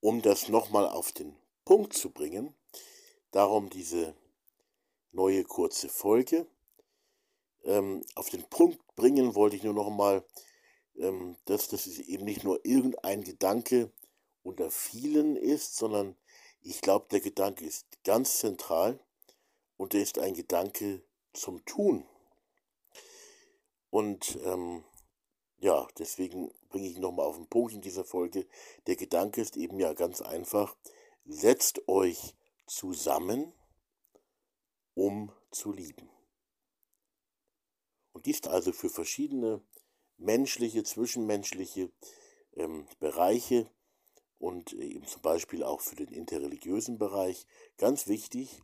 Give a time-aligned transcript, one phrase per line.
[0.00, 2.54] um das nochmal auf den Punkt zu bringen,
[3.30, 4.14] darum diese
[5.12, 6.46] neue kurze Folge.
[7.64, 10.24] Ähm, auf den Punkt bringen wollte ich nur nochmal,
[10.96, 13.92] ähm, dass das eben nicht nur irgendein Gedanke
[14.42, 16.16] unter vielen ist, sondern
[16.60, 18.98] ich glaube, der Gedanke ist ganz zentral
[19.76, 22.06] und er ist ein Gedanke zum Tun.
[23.90, 24.84] Und ähm,
[25.58, 28.46] ja, deswegen bringe ich nochmal auf den Punkt in dieser Folge.
[28.86, 30.76] Der Gedanke ist eben ja ganz einfach,
[31.24, 32.34] setzt euch
[32.66, 33.52] zusammen,
[34.94, 36.10] um zu lieben.
[38.12, 39.62] Und dies also für verschiedene
[40.16, 41.92] menschliche, zwischenmenschliche
[42.56, 43.70] ähm, Bereiche
[44.38, 47.46] und eben zum Beispiel auch für den interreligiösen Bereich
[47.76, 48.60] ganz wichtig,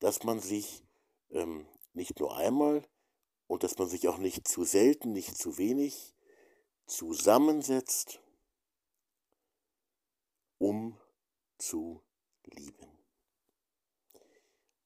[0.00, 0.82] dass man sich
[1.30, 2.86] ähm, nicht nur einmal
[3.46, 6.13] und dass man sich auch nicht zu selten, nicht zu wenig
[6.86, 8.20] zusammensetzt,
[10.58, 10.98] um
[11.58, 12.02] zu
[12.44, 12.88] lieben.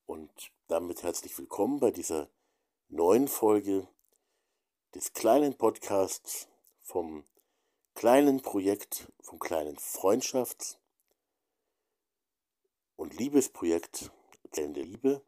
[0.07, 0.31] Und
[0.69, 2.31] damit herzlich willkommen bei dieser
[2.89, 3.89] neuen Folge
[4.95, 6.49] des kleinen Podcasts
[6.83, 7.25] vom
[7.95, 10.79] kleinen Projekt, vom kleinen Freundschafts-
[12.97, 14.11] und Liebesprojekt
[14.45, 15.23] Erzählende Liebe,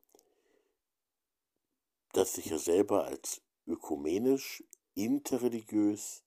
[2.12, 6.22] das sich ja selber als ökumenisch, interreligiös,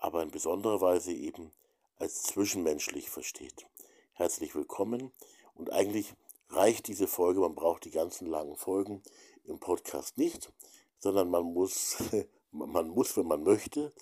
[0.00, 1.52] aber in besonderer Weise eben
[1.98, 3.66] als zwischenmenschlich versteht.
[4.14, 5.12] Herzlich willkommen
[5.54, 6.14] und eigentlich
[6.48, 9.02] reicht diese Folge, man braucht die ganzen langen Folgen
[9.44, 10.50] im Podcast nicht,
[10.98, 11.98] sondern man muss,
[12.50, 13.92] man muss, wenn man möchte,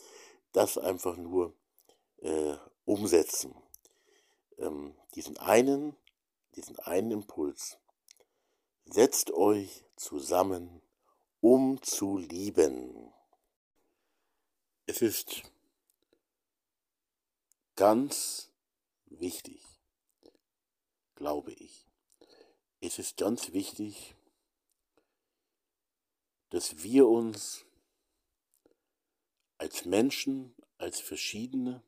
[0.53, 1.53] das einfach nur
[2.19, 2.55] äh,
[2.85, 3.55] umsetzen.
[4.57, 5.97] Ähm, diesen einen,
[6.55, 7.79] diesen einen Impuls.
[8.85, 10.81] Setzt euch zusammen,
[11.41, 13.13] um zu lieben.
[14.87, 15.43] Es ist
[17.79, 18.51] ganz
[19.07, 19.63] wichtig,
[21.15, 21.87] glaube ich.
[22.81, 24.17] Es ist ganz wichtig,
[26.51, 27.65] dass wir uns
[29.59, 31.85] als Menschen, als Verschiedene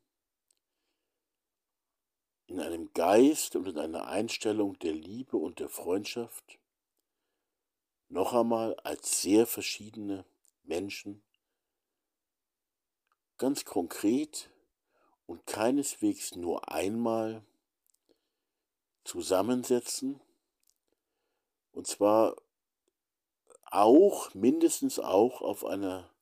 [2.45, 6.57] in einem Geist und in einer Einstellung der Liebe und der Freundschaft
[8.07, 10.23] noch einmal als sehr verschiedene
[10.63, 11.21] Menschen
[13.37, 14.50] ganz konkret
[15.31, 17.41] und keineswegs nur einmal
[19.05, 20.19] zusammensetzen.
[21.71, 22.35] Und zwar
[23.63, 26.13] auch, mindestens auch auf einer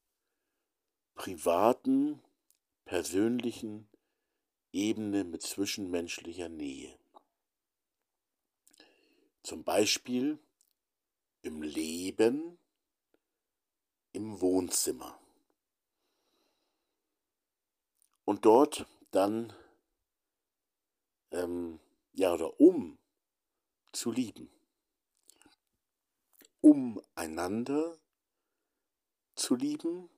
[1.15, 2.21] privaten,
[2.85, 3.89] persönlichen
[4.71, 6.95] Ebene mit zwischenmenschlicher Nähe.
[9.41, 10.37] Zum Beispiel
[11.41, 12.59] im Leben
[14.11, 15.19] im Wohnzimmer.
[18.25, 19.53] Und dort dann,
[21.31, 21.79] ähm,
[22.13, 22.97] ja, oder um
[23.91, 24.49] zu lieben,
[26.61, 27.97] um einander
[29.35, 30.09] zu lieben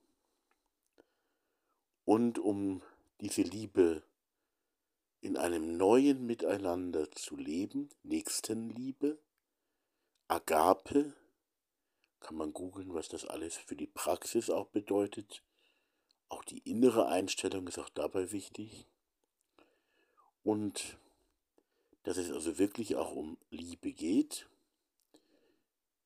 [2.04, 2.82] und um
[3.20, 4.02] diese Liebe
[5.20, 9.18] in einem neuen Miteinander zu leben, Nächstenliebe,
[10.26, 11.14] Agape,
[12.18, 15.44] kann man googeln, was das alles für die Praxis auch bedeutet.
[16.32, 18.86] Auch die innere Einstellung ist auch dabei wichtig.
[20.42, 20.96] Und
[22.04, 24.48] dass es also wirklich auch um Liebe geht,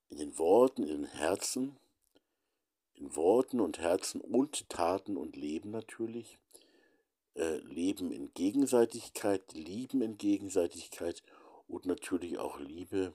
[0.09, 1.76] in den Worten, in den Herzen,
[2.94, 6.41] in Worten und Herzen und Taten und Leben natürlich.
[7.37, 11.22] Äh, Leben in Gegenseitigkeit, Lieben in Gegenseitigkeit
[11.69, 13.14] und natürlich auch Liebe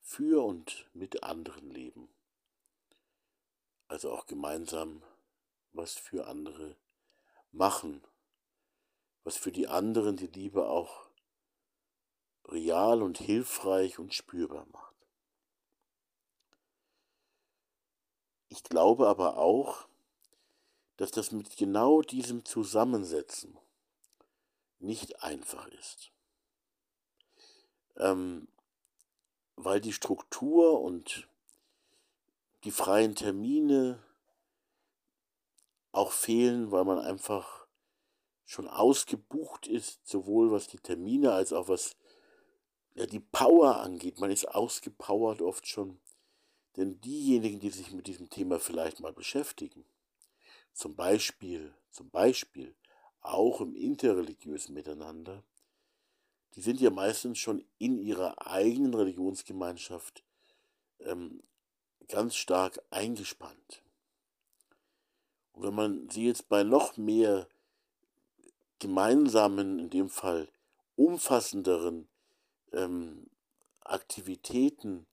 [0.00, 2.08] für und mit anderen leben.
[3.88, 5.02] Also auch gemeinsam
[5.72, 6.76] was für andere
[7.52, 8.02] machen,
[9.24, 11.10] was für die anderen die Liebe auch
[12.46, 14.94] real und hilfreich und spürbar macht.
[18.48, 19.86] Ich glaube aber auch,
[20.96, 23.56] dass das mit genau diesem Zusammensetzen
[24.80, 26.10] nicht einfach ist.
[27.96, 28.48] Ähm,
[29.56, 31.28] weil die Struktur und
[32.64, 34.02] die freien Termine
[35.92, 37.66] auch fehlen, weil man einfach
[38.44, 41.96] schon ausgebucht ist, sowohl was die Termine als auch was
[42.94, 44.18] ja, die Power angeht.
[44.18, 46.00] Man ist ausgepowert oft schon.
[46.76, 49.84] Denn diejenigen, die sich mit diesem Thema vielleicht mal beschäftigen,
[50.72, 52.74] zum Beispiel, zum Beispiel
[53.20, 55.44] auch im interreligiösen Miteinander,
[56.54, 60.24] die sind ja meistens schon in ihrer eigenen Religionsgemeinschaft
[61.00, 61.42] ähm,
[62.08, 63.82] ganz stark eingespannt.
[65.62, 67.48] Wenn man sie jetzt bei noch mehr
[68.78, 70.48] gemeinsamen, in dem Fall
[70.96, 72.08] umfassenderen
[72.72, 73.26] ähm,
[73.80, 75.06] Aktivitäten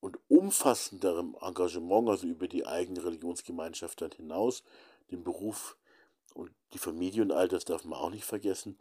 [0.00, 4.62] und umfassenderem Engagement, also über die eigene Religionsgemeinschaft dann hinaus,
[5.10, 5.76] den Beruf
[6.34, 8.78] und die Familie und all das darf man auch nicht vergessen.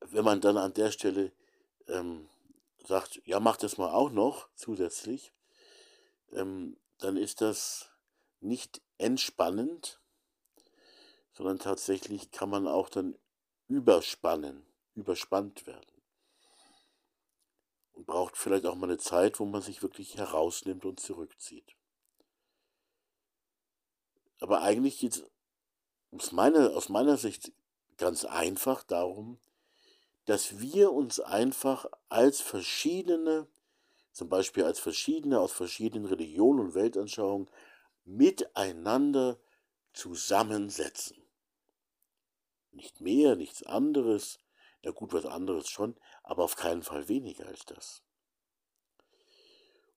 [0.00, 1.32] Wenn man dann an der Stelle
[1.88, 2.28] ähm,
[2.86, 5.32] sagt, ja, mach das mal auch noch zusätzlich,
[6.32, 7.90] ähm, dann ist das
[8.40, 10.00] nicht entspannend,
[11.32, 13.18] sondern tatsächlich kann man auch dann
[13.68, 16.02] überspannen, überspannt werden.
[17.92, 21.76] Und braucht vielleicht auch mal eine Zeit, wo man sich wirklich herausnimmt und zurückzieht.
[24.40, 25.24] Aber eigentlich geht es
[26.10, 27.52] aus meiner, aus meiner Sicht
[27.96, 29.38] ganz einfach darum,
[30.26, 33.46] dass wir uns einfach als verschiedene,
[34.12, 37.48] zum Beispiel als verschiedene aus verschiedenen Religionen und Weltanschauungen,
[38.06, 39.38] miteinander
[39.92, 41.22] zusammensetzen.
[42.70, 44.38] Nicht mehr, nichts anderes,
[44.82, 48.02] ja gut, was anderes schon, aber auf keinen Fall weniger als das.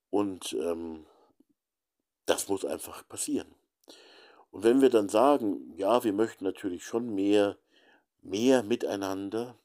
[0.10, 1.06] Und ähm,
[2.26, 3.54] das muss einfach passieren.
[4.52, 7.58] Und wenn wir dann sagen, ja, wir möchten natürlich schon mehr,
[8.22, 9.60] mehr miteinander,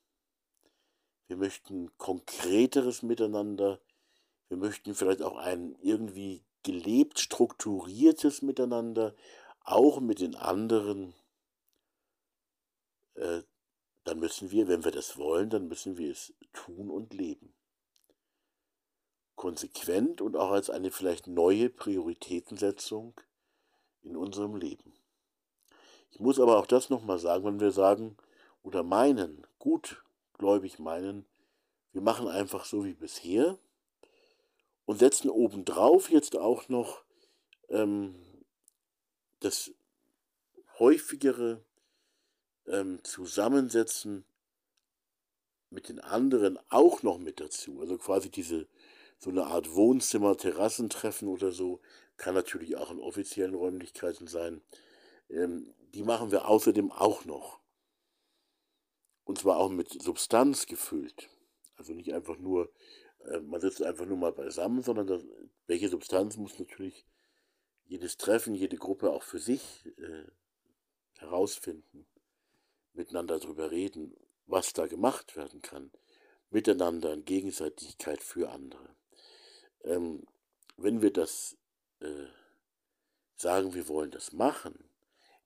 [1.27, 3.81] wir möchten konkreteres Miteinander,
[4.49, 9.15] wir möchten vielleicht auch ein irgendwie gelebt strukturiertes Miteinander,
[9.61, 11.15] auch mit den anderen,
[13.15, 13.43] äh,
[14.03, 17.55] dann müssen wir, wenn wir das wollen, dann müssen wir es tun und leben.
[19.37, 23.15] Konsequent und auch als eine vielleicht neue Prioritätensetzung
[24.03, 24.95] in unserem Leben.
[26.11, 28.17] Ich muss aber auch das nochmal sagen, wenn wir sagen
[28.63, 31.27] oder meinen, gutgläubig meinen,
[31.93, 33.59] wir machen einfach so wie bisher
[34.87, 37.05] und setzen obendrauf jetzt auch noch
[37.69, 38.15] ähm,
[39.41, 39.73] das
[40.79, 41.65] häufigere
[42.67, 44.25] ähm, Zusammensetzen
[45.71, 47.81] mit den anderen auch noch mit dazu.
[47.81, 48.69] Also quasi diese
[49.19, 51.81] so eine Art Wohnzimmer, Terrassentreffen oder so,
[52.17, 54.63] kann natürlich auch in offiziellen Räumlichkeiten sein.
[55.31, 57.61] Ähm, die machen wir außerdem auch noch.
[59.25, 61.31] Und zwar auch mit Substanz gefüllt.
[61.77, 62.71] Also nicht einfach nur,
[63.41, 65.23] man sitzt einfach nur mal beisammen, sondern das,
[65.67, 67.07] welche Substanz muss natürlich
[67.87, 70.25] jedes Treffen, jede Gruppe auch für sich äh,
[71.19, 72.07] herausfinden.
[72.93, 74.15] Miteinander darüber reden,
[74.47, 75.91] was da gemacht werden kann.
[76.51, 78.95] Miteinander in Gegenseitigkeit für andere.
[79.83, 80.25] Ähm,
[80.77, 81.57] wenn wir das
[82.01, 82.27] äh,
[83.37, 84.85] sagen, wir wollen das machen,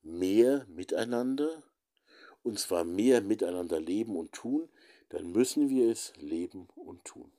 [0.03, 1.63] mehr miteinander,
[2.43, 4.69] und zwar mehr miteinander leben und tun,
[5.09, 7.33] dann müssen wir es leben und tun.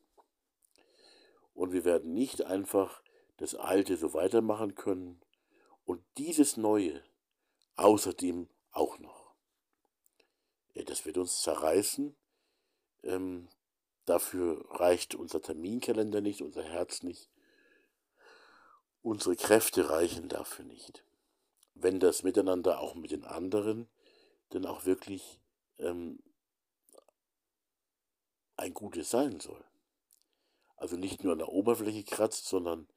[1.60, 3.04] Und wir werden nicht einfach
[3.36, 5.20] das Alte so weitermachen können
[5.84, 7.04] und dieses Neue
[7.76, 9.36] außerdem auch noch.
[10.86, 12.16] Das wird uns zerreißen.
[13.04, 13.50] Ähm,
[14.06, 17.30] dafür reicht unser Terminkalender nicht, unser Herz nicht.
[19.02, 21.04] Unsere Kräfte reichen dafür nicht.
[21.74, 23.90] Wenn das Miteinander auch mit den anderen
[24.48, 25.42] dann auch wirklich
[25.78, 26.24] ähm,
[28.56, 29.69] ein gutes sein soll.
[30.80, 32.88] Also nicht nur an der Oberfläche kratzt, sondern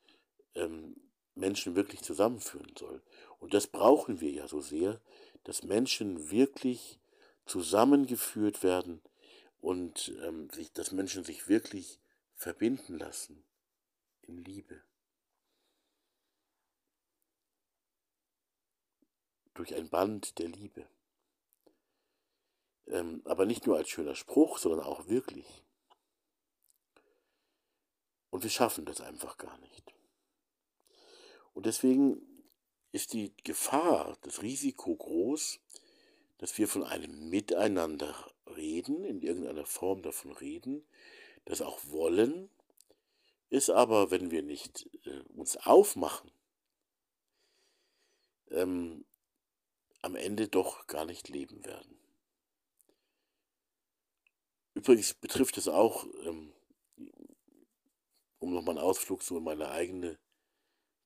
[0.54, 0.96] ähm,
[1.34, 3.02] Menschen wirklich zusammenführen soll.
[3.38, 5.00] Und das brauchen wir ja so sehr,
[5.44, 7.00] dass Menschen wirklich
[7.44, 9.00] zusammengeführt werden
[9.60, 11.98] und ähm, sich, dass Menschen sich wirklich
[12.34, 13.42] verbinden lassen
[14.22, 14.82] in Liebe.
[19.54, 20.86] durch ein Band der Liebe.
[22.86, 25.46] Ähm, aber nicht nur als schöner Spruch, sondern auch wirklich.
[28.32, 29.94] Und wir schaffen das einfach gar nicht.
[31.52, 32.22] Und deswegen
[32.90, 35.60] ist die Gefahr, das Risiko groß,
[36.38, 40.82] dass wir von einem Miteinander reden, in irgendeiner Form davon reden,
[41.44, 42.48] das auch wollen,
[43.50, 46.30] ist aber, wenn wir nicht äh, uns aufmachen,
[48.50, 49.04] ähm,
[50.00, 51.98] am Ende doch gar nicht leben werden.
[54.72, 56.54] Übrigens betrifft es auch, ähm,
[58.42, 60.18] um nochmal einen Ausflug so in meine eigene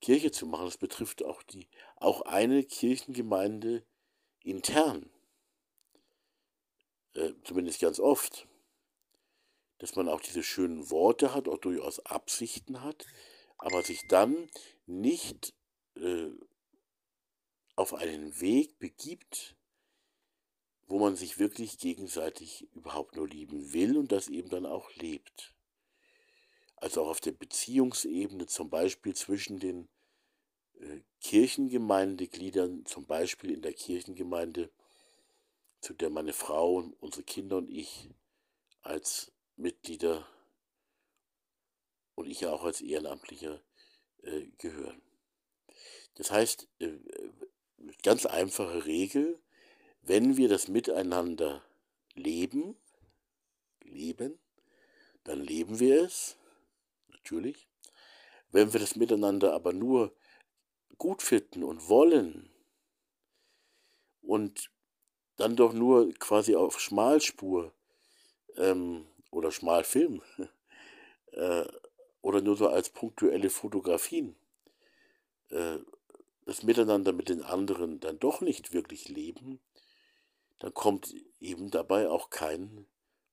[0.00, 3.84] Kirche zu machen, es betrifft auch die, auch eine Kirchengemeinde
[4.42, 5.10] intern,
[7.14, 8.46] äh, zumindest ganz oft,
[9.78, 13.06] dass man auch diese schönen Worte hat, auch durchaus Absichten hat,
[13.58, 14.48] aber sich dann
[14.86, 15.54] nicht
[15.96, 16.30] äh,
[17.74, 19.56] auf einen Weg begibt,
[20.86, 25.55] wo man sich wirklich gegenseitig überhaupt nur lieben will und das eben dann auch lebt.
[26.76, 29.88] Also auch auf der Beziehungsebene, zum Beispiel zwischen den
[30.78, 34.70] äh, Kirchengemeindegliedern, zum Beispiel in der Kirchengemeinde,
[35.80, 38.10] zu der meine Frau, unsere Kinder und ich
[38.82, 40.26] als Mitglieder
[42.14, 43.62] und ich auch als Ehrenamtlicher
[44.22, 45.00] äh, gehören.
[46.14, 46.98] Das heißt, äh,
[48.02, 49.38] ganz einfache Regel,
[50.02, 51.62] wenn wir das Miteinander
[52.14, 52.76] leben,
[53.82, 54.38] leben,
[55.24, 56.36] dann leben wir es,
[57.26, 57.66] natürlich.
[58.52, 60.14] Wenn wir das Miteinander aber nur
[60.96, 62.50] gut finden und wollen
[64.22, 64.70] und
[65.36, 67.74] dann doch nur quasi auf Schmalspur
[68.56, 70.22] ähm, oder Schmalfilm
[71.32, 71.66] äh,
[72.22, 74.36] oder nur so als punktuelle Fotografien
[75.50, 75.78] äh,
[76.44, 79.60] das Miteinander mit den anderen dann doch nicht wirklich leben,
[80.60, 82.86] dann kommt eben dabei auch kein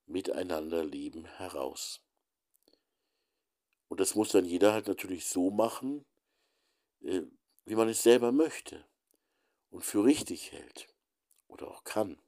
[0.08, 2.02] Miteinanderleben heraus.
[3.88, 6.06] Und das muss dann jeder halt natürlich so machen,
[7.02, 7.22] äh,
[7.66, 8.86] wie man es selber möchte
[9.70, 10.88] und für richtig hält
[11.48, 12.20] oder auch kann.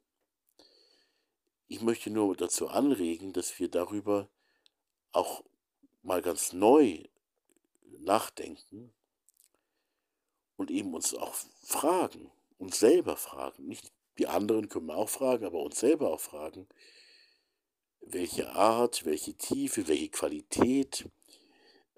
[1.68, 4.28] Ich möchte nur dazu anregen, dass wir darüber
[5.12, 5.42] auch
[6.02, 7.04] mal ganz neu
[7.98, 8.92] nachdenken
[10.56, 15.44] und eben uns auch fragen, uns selber fragen, nicht die anderen können wir auch fragen,
[15.44, 16.68] aber uns selber auch fragen,
[18.00, 21.08] welche Art, welche Tiefe, welche Qualität,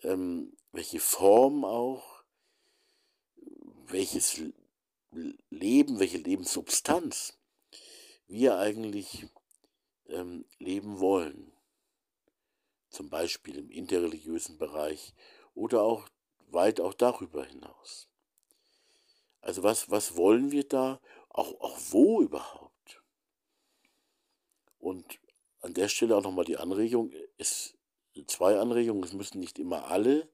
[0.03, 2.23] ähm, welche Form auch,
[3.87, 4.41] welches
[5.51, 7.39] Leben, welche Lebenssubstanz
[8.27, 9.27] wir eigentlich
[10.07, 11.53] ähm, leben wollen.
[12.91, 15.15] Zum Beispiel im interreligiösen Bereich
[15.55, 16.09] oder auch
[16.51, 18.09] weit auch darüber hinaus.
[19.41, 21.01] Also was, was wollen wir da?
[21.29, 23.03] Auch, auch wo überhaupt?
[24.79, 25.19] Und
[25.61, 27.75] an der Stelle auch nochmal die Anregung, es,
[28.27, 30.29] zwei Anregungen, es müssen nicht immer alle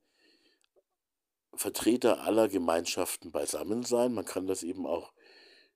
[1.55, 4.13] Vertreter aller Gemeinschaften beisammen sein.
[4.13, 5.13] Man kann das eben auch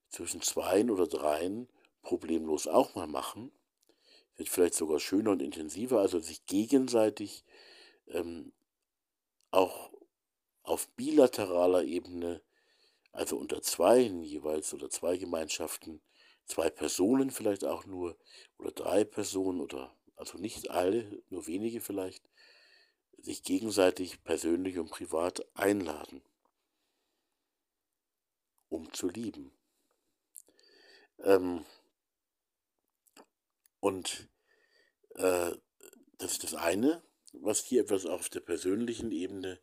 [0.09, 1.69] zwischen zweien oder dreien
[2.03, 3.53] problemlos auch mal machen.
[4.37, 7.45] Wird vielleicht sogar schöner und intensiver, also sich gegenseitig
[8.07, 8.53] ähm,
[9.51, 9.91] auch
[10.63, 12.43] auf bilateraler Ebene,
[13.13, 16.01] also unter zweien jeweils oder zwei Gemeinschaften,
[16.45, 18.17] zwei Personen vielleicht auch nur
[18.59, 22.29] oder drei Personen oder also nicht alle, nur wenige vielleicht,
[23.19, 26.23] sich gegenseitig persönlich und privat einladen,
[28.69, 29.53] um zu lieben.
[31.21, 31.65] Ähm,
[33.81, 34.29] und
[35.15, 35.53] äh,
[36.19, 39.61] das ist das eine, was hier etwas auf der persönlichen Ebene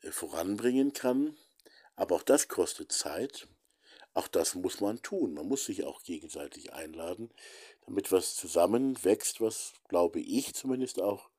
[0.00, 1.36] äh, voranbringen kann.
[1.96, 3.48] Aber auch das kostet Zeit.
[4.14, 5.34] Auch das muss man tun.
[5.34, 7.30] Man muss sich auch gegenseitig einladen,
[7.86, 11.30] damit was zusammenwächst, was, glaube ich zumindest auch,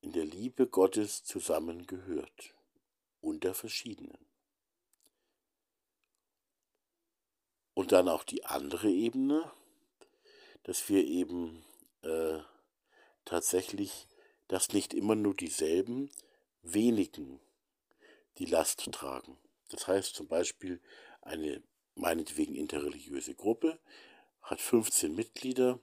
[0.00, 2.54] in der Liebe Gottes zusammengehört,
[3.20, 4.18] unter verschiedenen.
[7.74, 9.50] Und dann auch die andere Ebene,
[10.62, 11.64] dass wir eben
[12.02, 12.38] äh,
[13.24, 14.06] tatsächlich,
[14.48, 16.10] dass nicht immer nur dieselben
[16.62, 17.40] wenigen
[18.38, 19.38] die Last tragen.
[19.68, 20.80] Das heißt zum Beispiel
[21.22, 21.62] eine
[21.94, 23.78] meinetwegen interreligiöse Gruppe
[24.42, 25.80] hat 15 Mitglieder.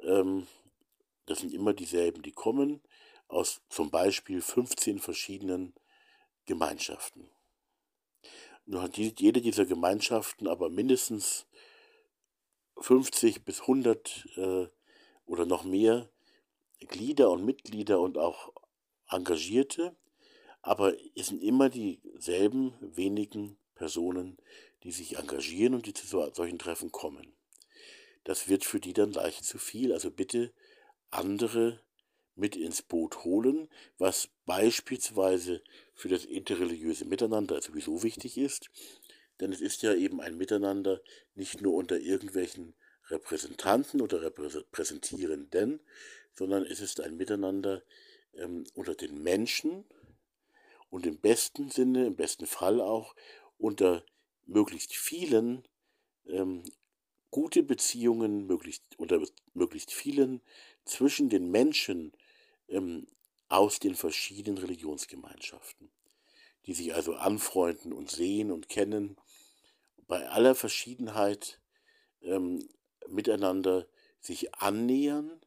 [0.00, 0.46] Ähm,
[1.26, 2.80] das sind immer dieselben, die kommen
[3.28, 5.74] aus zum Beispiel 15 verschiedenen
[6.46, 7.30] Gemeinschaften.
[8.66, 11.46] Nur hat jede dieser Gemeinschaften aber mindestens
[12.78, 14.68] 50 bis 100 äh,
[15.24, 16.10] oder noch mehr
[16.80, 18.52] Glieder und Mitglieder und auch
[19.08, 19.96] Engagierte,
[20.62, 24.38] aber es sind immer dieselben wenigen Personen,
[24.82, 27.34] die sich engagieren und die zu solchen Treffen kommen.
[28.24, 29.92] Das wird für die dann leicht zu viel.
[29.92, 30.52] Also bitte
[31.10, 31.80] andere
[32.34, 35.62] mit ins Boot holen, was beispielsweise
[35.94, 38.70] für das interreligiöse Miteinander sowieso wichtig ist.
[39.40, 41.02] Denn es ist ja eben ein Miteinander
[41.34, 42.74] nicht nur unter irgendwelchen
[43.08, 45.80] Repräsentanten oder Repräsentierenden,
[46.34, 47.82] sondern es ist ein Miteinander
[48.34, 49.84] ähm, unter den Menschen
[50.88, 53.14] und im besten Sinne, im besten Fall auch
[53.58, 54.04] unter
[54.46, 55.66] möglichst vielen
[56.26, 56.62] ähm,
[57.32, 59.20] gute Beziehungen, möglichst unter
[59.54, 60.40] möglichst vielen
[60.84, 62.12] zwischen den Menschen
[62.68, 63.08] ähm,
[63.48, 65.90] aus den verschiedenen Religionsgemeinschaften,
[66.66, 69.16] die sich also anfreunden und sehen und kennen,
[70.06, 71.60] bei aller Verschiedenheit
[72.20, 72.68] ähm,
[73.08, 73.88] miteinander
[74.20, 75.40] sich annähern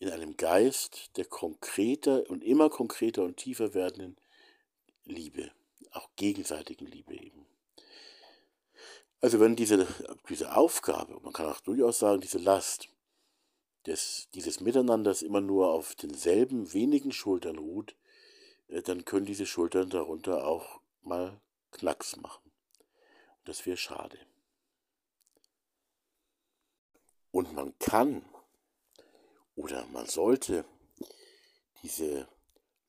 [0.00, 4.16] in einem Geist der konkreter und immer konkreter und tiefer werdenden
[5.04, 5.52] Liebe,
[5.92, 7.46] auch gegenseitigen Liebe eben.
[9.22, 9.86] Also wenn diese,
[10.28, 12.88] diese Aufgabe, man kann auch durchaus sagen, diese Last,
[13.86, 17.94] des, dieses Miteinanders immer nur auf denselben wenigen Schultern ruht,
[18.66, 22.50] äh, dann können diese Schultern darunter auch mal Knacks machen.
[23.44, 24.18] Das wäre schade.
[27.30, 28.24] Und man kann,
[29.54, 30.64] oder man sollte
[31.84, 32.28] diese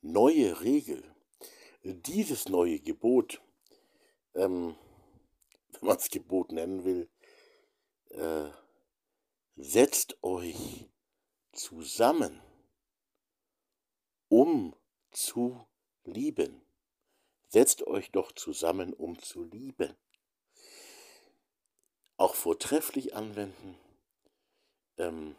[0.02, 1.04] neue Regel,
[1.84, 3.40] dieses neue Gebot,
[4.34, 4.76] ähm,
[5.84, 7.10] wenn man es Gebot nennen will,
[8.12, 8.50] äh,
[9.58, 10.90] setzt euch
[11.52, 12.42] zusammen,
[14.30, 14.74] um
[15.12, 15.68] zu
[16.06, 16.62] lieben.
[17.50, 19.94] Setzt euch doch zusammen, um zu lieben.
[22.16, 23.78] Auch vortrefflich anwenden.
[24.98, 25.36] Ähm,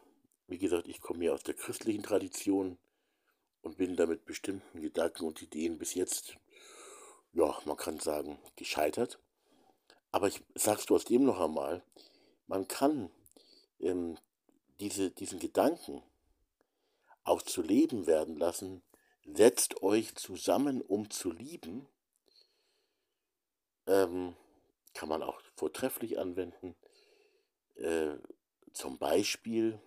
[0.47, 2.77] wie gesagt, ich komme ja aus der christlichen Tradition
[3.63, 6.37] und bin damit bestimmten Gedanken und Ideen bis jetzt,
[7.33, 9.24] ja, man kann sagen, gescheitert.
[10.15, 11.83] Aber ich sag's trotzdem noch einmal,
[12.47, 13.11] man kann
[13.81, 14.17] ähm,
[14.79, 16.05] diese, diesen Gedanken
[17.25, 18.85] auch zu Leben werden lassen,
[19.25, 21.89] setzt euch zusammen, um zu lieben,
[23.89, 24.37] ähm,
[24.93, 26.77] kann man auch vortrefflich anwenden.
[27.75, 28.15] Äh,
[28.73, 29.81] zum Beispiel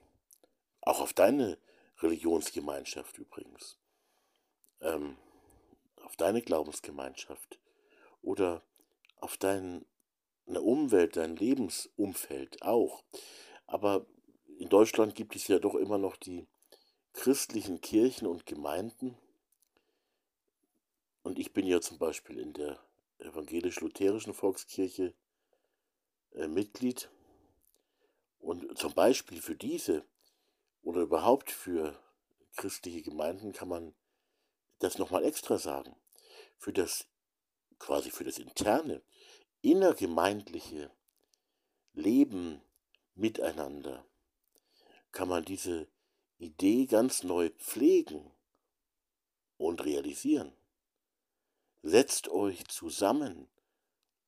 [0.82, 1.58] auch auf deine
[2.00, 3.80] Religionsgemeinschaft übrigens,
[4.82, 5.16] ähm,
[6.04, 7.62] auf deine Glaubensgemeinschaft
[8.22, 8.62] oder
[9.22, 9.38] auf
[10.48, 13.04] deine Umwelt, dein Lebensumfeld auch.
[13.68, 14.06] Aber
[14.58, 16.48] in Deutschland gibt es ja doch immer noch die
[17.14, 19.18] christlichen Kirchen und Gemeinden.
[21.24, 22.80] Und ich bin ja zum Beispiel in der
[23.20, 25.14] evangelisch-lutherischen Volkskirche
[26.34, 27.10] äh, Mitglied.
[28.40, 30.06] Und zum Beispiel für diese
[30.82, 32.00] oder überhaupt für
[32.56, 33.94] christliche Gemeinden kann man
[34.80, 35.96] das nochmal extra sagen.
[36.58, 37.08] Für das,
[37.78, 39.02] quasi für das interne,
[39.62, 40.92] innergemeindliche
[41.94, 42.62] Leben
[43.16, 44.06] miteinander
[45.12, 45.88] kann man diese
[46.38, 48.32] Idee ganz neu pflegen
[49.58, 50.54] und realisieren.
[51.82, 53.48] Setzt euch zusammen,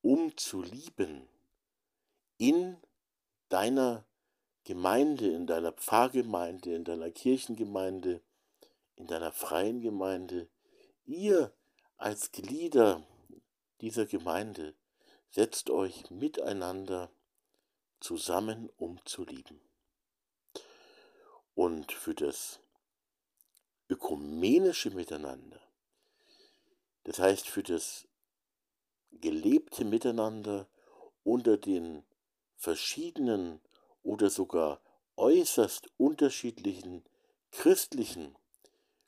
[0.02, 1.28] um zu lieben,
[2.38, 2.78] in
[3.50, 4.06] deiner
[4.64, 8.22] Gemeinde, in deiner Pfarrgemeinde, in deiner Kirchengemeinde,
[8.96, 10.50] in deiner freien Gemeinde,
[11.06, 11.54] ihr
[11.98, 13.06] als Glieder
[13.82, 14.74] dieser Gemeinde
[15.32, 17.12] setzt euch miteinander
[18.00, 19.62] zusammen, um zu lieben.
[21.56, 22.60] Und für das
[23.90, 25.62] ökumenische Miteinander,
[27.04, 28.08] das heißt für das
[29.12, 30.68] gelebte Miteinander
[31.24, 32.04] unter den
[32.56, 33.62] verschiedenen
[34.04, 34.82] oder sogar
[35.18, 37.04] äußerst unterschiedlichen
[37.52, 38.36] christlichen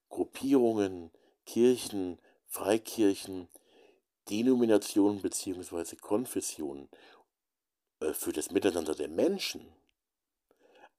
[0.10, 1.12] Gruppierungen,
[1.46, 3.48] Kirchen, Freikirchen,
[4.30, 5.96] Denominationen bzw.
[5.96, 6.90] Konfessionen
[8.00, 9.74] äh, für das Miteinander der Menschen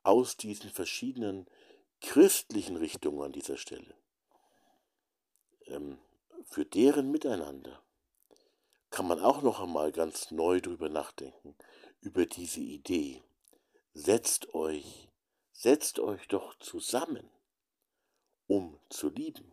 [0.02, 1.46] aus diesen verschiedenen
[2.00, 3.94] christlichen Richtungen an dieser Stelle,
[5.66, 5.98] ähm,
[6.44, 7.82] für deren Miteinander
[8.90, 11.56] kann man auch noch einmal ganz neu drüber nachdenken,
[12.00, 13.22] über diese Idee
[13.94, 15.08] setzt euch,
[15.52, 17.30] setzt euch doch zusammen,
[18.46, 19.51] um zu lieben.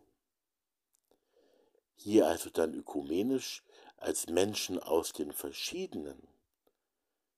[2.02, 3.62] Hier also dann ökumenisch
[3.98, 6.26] als Menschen aus den verschiedenen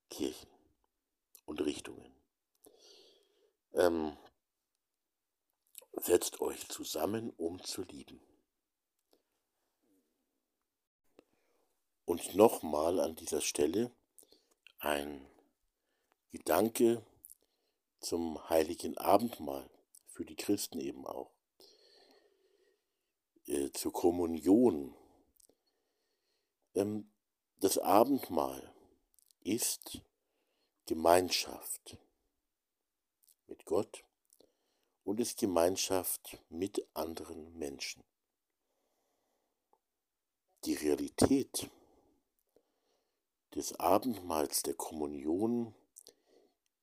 [0.08, 0.48] Kirchen
[1.46, 2.14] und Richtungen.
[3.72, 4.16] Ähm,
[5.94, 8.20] setzt euch zusammen, um zu lieben.
[12.04, 13.90] Und nochmal an dieser Stelle
[14.78, 15.26] ein
[16.30, 17.04] Gedanke
[17.98, 19.68] zum heiligen Abendmahl,
[20.06, 21.32] für die Christen eben auch,
[23.46, 24.94] äh, zur Kommunion.
[26.74, 27.10] Ähm,
[27.58, 28.74] das Abendmahl
[29.40, 30.00] ist
[30.86, 31.98] Gemeinschaft
[33.46, 34.04] mit Gott
[35.04, 38.02] und ist Gemeinschaft mit anderen Menschen.
[40.64, 41.70] Die Realität
[43.54, 45.74] des Abendmahls der Kommunion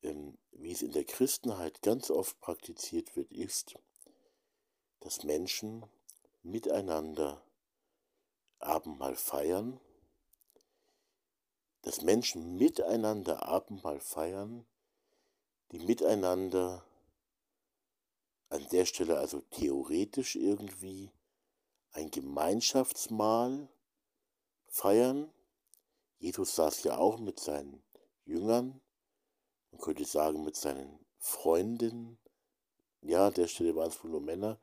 [0.01, 3.75] ähm, wie es in der Christenheit ganz oft praktiziert wird, ist,
[4.99, 5.85] dass Menschen
[6.41, 7.43] miteinander
[8.59, 9.79] Abendmahl feiern,
[11.81, 14.65] dass Menschen miteinander Abendmahl feiern,
[15.71, 16.85] die miteinander
[18.49, 21.11] an der Stelle also theoretisch irgendwie
[21.91, 23.69] ein Gemeinschaftsmahl
[24.67, 25.31] feiern.
[26.17, 27.83] Jesus saß ja auch mit seinen
[28.25, 28.81] Jüngern
[29.71, 32.17] man könnte sagen, mit seinen Freunden,
[33.01, 34.59] ja, an der Stelle waren es wohl nur Männer,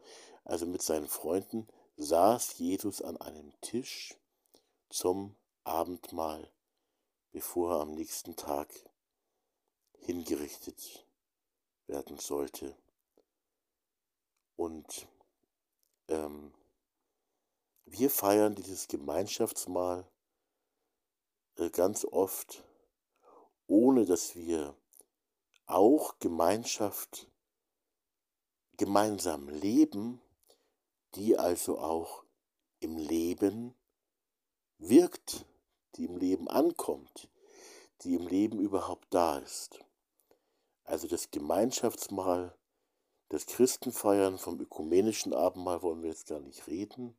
[0.47, 4.17] also mit seinen Freunden saß Jesus an einem Tisch
[4.89, 6.53] zum Abendmahl,
[7.33, 8.73] bevor er am nächsten Tag
[9.99, 11.05] hingerichtet
[11.89, 12.77] werden sollte.
[14.55, 15.09] Und
[16.09, 16.55] ähm,
[17.85, 20.09] wir feiern dieses Gemeinschaftsmahl
[21.57, 22.63] äh, ganz oft,
[23.67, 24.77] ohne dass wir
[25.67, 27.29] auch Gemeinschaft
[28.77, 30.21] gemeinsam leben,
[31.17, 32.25] die also auch
[32.81, 33.75] im Leben
[34.79, 35.47] wirkt,
[35.97, 37.31] die im Leben ankommt,
[38.03, 39.81] die im Leben überhaupt da ist.
[40.85, 42.57] Also das Gemeinschaftsmahl,
[43.29, 47.17] das Christenfeiern vom ökumenischen Abendmahl wollen wir jetzt gar nicht reden.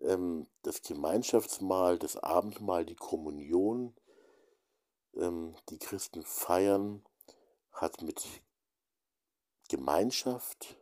[0.00, 3.94] Ähm, das Gemeinschaftsmahl, das Abendmahl, die Kommunion,
[5.14, 7.04] ähm, die Christen feiern,
[7.72, 8.26] hat mit
[9.68, 10.76] Gemeinschaft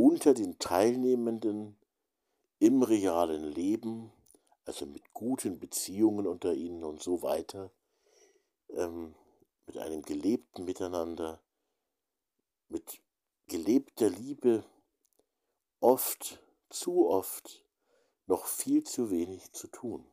[0.00, 1.76] unter den Teilnehmenden
[2.58, 4.10] im realen Leben,
[4.64, 7.70] also mit guten Beziehungen unter ihnen und so weiter,
[8.70, 9.14] ähm,
[9.66, 11.42] mit einem gelebten Miteinander,
[12.68, 13.02] mit
[13.46, 14.64] gelebter Liebe,
[15.80, 17.66] oft, zu oft,
[18.26, 20.06] noch viel zu wenig zu tun.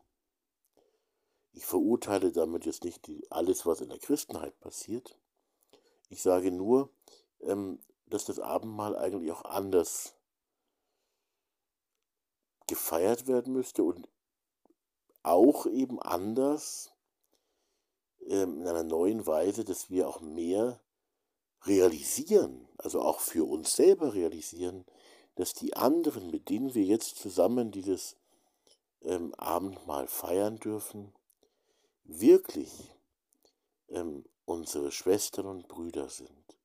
[1.54, 5.18] Ich verurteile damit jetzt nicht die, alles, was in der Christenheit passiert.
[6.10, 6.90] Ich sage nur,
[7.40, 10.16] ähm, dass das Abendmahl eigentlich auch anders
[12.68, 14.08] gefeiert werden müsste und
[15.24, 16.92] auch eben anders
[18.28, 20.82] ähm, in einer neuen Weise, dass wir auch mehr
[21.64, 24.86] realisieren, also auch für uns selber realisieren,
[25.36, 28.16] dass die anderen, mit denen wir jetzt zusammen dieses
[29.02, 31.14] ähm, Abendmahl feiern dürfen,
[32.04, 32.72] wirklich
[33.90, 36.57] ähm, unsere Schwestern und Brüder sind,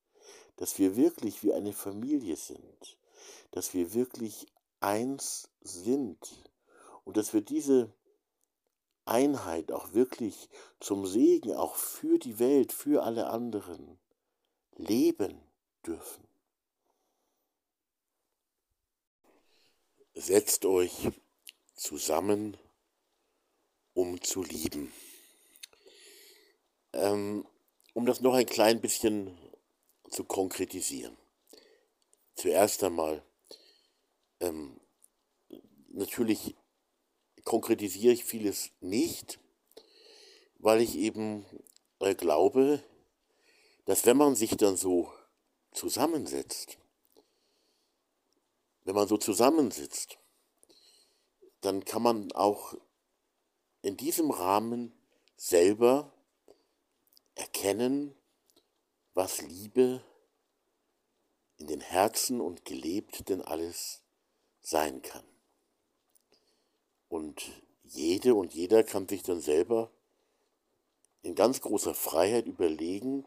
[0.57, 2.97] dass wir wirklich wie eine Familie sind,
[3.51, 4.47] dass wir wirklich
[4.79, 6.17] eins sind
[7.03, 7.93] und dass wir diese
[9.05, 13.99] Einheit auch wirklich zum Segen, auch für die Welt, für alle anderen
[14.75, 15.41] leben
[15.85, 16.25] dürfen.
[20.13, 21.09] Setzt euch
[21.75, 22.57] zusammen,
[23.93, 24.93] um zu lieben.
[26.93, 27.45] Ähm,
[27.93, 29.37] um das noch ein klein bisschen
[30.13, 31.17] zu konkretisieren.
[32.35, 33.23] Zuerst einmal,
[34.39, 34.79] ähm,
[35.89, 36.55] natürlich
[37.43, 39.39] konkretisiere ich vieles nicht,
[40.59, 41.45] weil ich eben
[41.99, 42.83] äh, glaube,
[43.85, 45.11] dass wenn man sich dann so
[45.71, 46.77] zusammensetzt,
[48.85, 50.17] wenn man so zusammensitzt,
[51.61, 52.75] dann kann man auch
[53.81, 54.93] in diesem Rahmen
[55.35, 56.13] selber
[57.35, 58.15] erkennen,
[59.13, 60.03] was Liebe
[61.57, 64.01] in den Herzen und gelebt denn alles
[64.61, 65.23] sein kann.
[67.09, 67.43] Und
[67.83, 69.91] jede und jeder kann sich dann selber
[71.21, 73.25] in ganz großer Freiheit überlegen,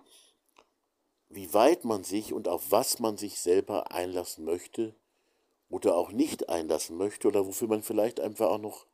[1.28, 4.94] wie weit man sich und auf was man sich selber einlassen möchte
[5.68, 8.86] oder auch nicht einlassen möchte oder wofür man vielleicht einfach auch noch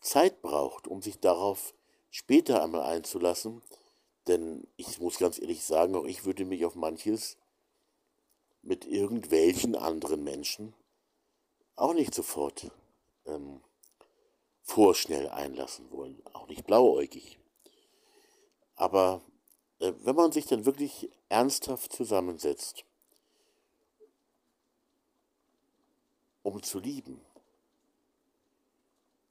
[0.00, 1.74] Zeit braucht, um sich darauf
[2.10, 3.62] später einmal einzulassen,
[4.26, 7.36] denn ich muss ganz ehrlich sagen, auch ich würde mich auf manches
[8.62, 10.74] mit irgendwelchen anderen Menschen
[11.74, 12.70] auch nicht sofort
[13.26, 13.60] ähm,
[14.62, 16.22] vorschnell einlassen wollen.
[16.32, 17.38] Auch nicht blauäugig.
[18.76, 19.20] Aber
[19.80, 22.84] äh, wenn man sich dann wirklich ernsthaft zusammensetzt,
[26.42, 27.20] um zu lieben,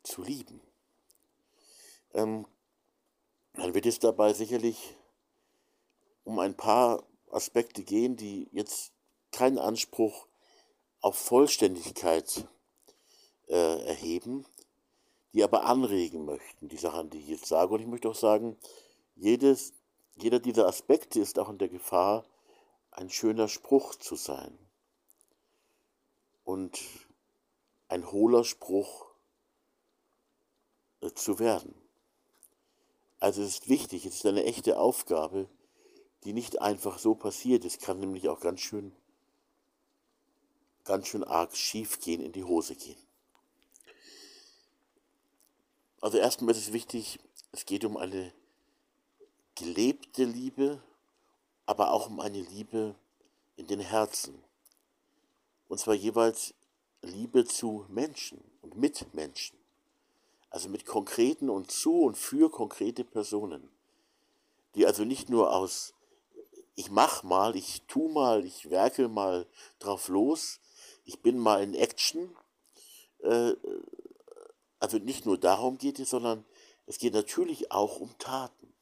[0.03, 0.61] zu lieben,
[2.13, 2.45] ähm,
[3.53, 4.95] dann wird es dabei sicherlich
[6.23, 8.93] um ein paar Aspekte gehen, die jetzt
[9.31, 10.27] keinen Anspruch
[11.01, 12.47] auf Vollständigkeit
[13.47, 14.45] äh, erheben,
[15.33, 17.73] die aber anregen möchten, die Sachen, die ich jetzt sage.
[17.73, 18.57] Und ich möchte auch sagen,
[19.15, 19.73] jedes,
[20.15, 22.25] jeder dieser Aspekte ist auch in der Gefahr,
[22.91, 24.57] ein schöner Spruch zu sein.
[26.43, 26.81] Und
[27.87, 29.07] ein hohler Spruch
[31.01, 31.80] äh, zu werden.
[33.21, 35.47] Also es ist wichtig, es ist eine echte Aufgabe,
[36.23, 37.63] die nicht einfach so passiert.
[37.65, 38.91] Es kann nämlich auch ganz schön,
[40.85, 42.97] ganz schön arg schief gehen, in die Hose gehen.
[46.01, 47.19] Also erstmal ist es wichtig,
[47.51, 48.33] es geht um eine
[49.53, 50.81] gelebte Liebe,
[51.67, 52.95] aber auch um eine Liebe
[53.55, 54.43] in den Herzen.
[55.67, 56.55] Und zwar jeweils
[57.03, 59.60] Liebe zu Menschen und mit Menschen.
[60.51, 63.71] Also mit konkreten und zu und für konkrete Personen,
[64.75, 65.95] die also nicht nur aus
[66.75, 69.45] ich mach mal, ich tu mal, ich werkel mal
[69.79, 70.59] drauf los,
[71.05, 72.35] ich bin mal in Action.
[73.19, 73.53] Äh,
[74.79, 76.45] also nicht nur darum geht es, sondern
[76.87, 78.73] es geht natürlich auch um Taten.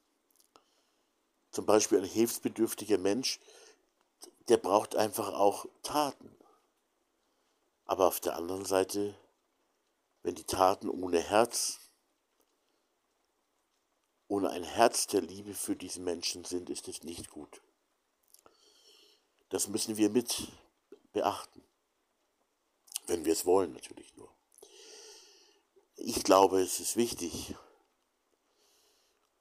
[1.52, 3.40] Zum Beispiel ein hilfsbedürftiger Mensch,
[4.48, 6.36] der braucht einfach auch Taten.
[7.86, 9.16] Aber auf der anderen Seite
[10.24, 11.80] wenn die Taten ohne Herz,
[14.28, 17.62] ohne ein Herz der Liebe für diesen Menschen sind, ist es nicht gut.
[19.50, 20.48] Das müssen wir mit
[21.12, 21.64] beachten.
[23.08, 24.32] Wenn wir es wollen, natürlich nur.
[25.96, 27.56] Ich glaube, es ist wichtig.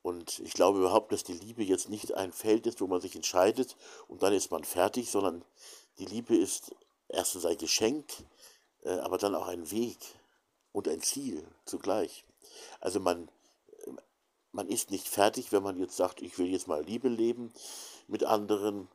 [0.01, 3.15] Und ich glaube überhaupt, dass die Liebe jetzt nicht ein Feld ist, wo man sich
[3.15, 5.45] entscheidet und dann ist man fertig, sondern
[5.99, 6.75] die Liebe ist
[7.09, 8.11] erstens ein Geschenk,
[8.85, 9.99] äh, aber dann auch ein Weg
[10.73, 12.25] und ein Ziel zugleich.
[12.81, 13.29] Also man,
[14.53, 17.53] man ist nicht fertig, wenn man jetzt sagt, ich will jetzt mal Liebe leben
[18.07, 18.89] mit anderen.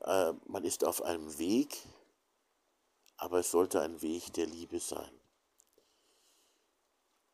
[0.00, 1.76] Äh, man ist auf einem Weg,
[3.16, 5.10] aber es sollte ein Weg der Liebe sein.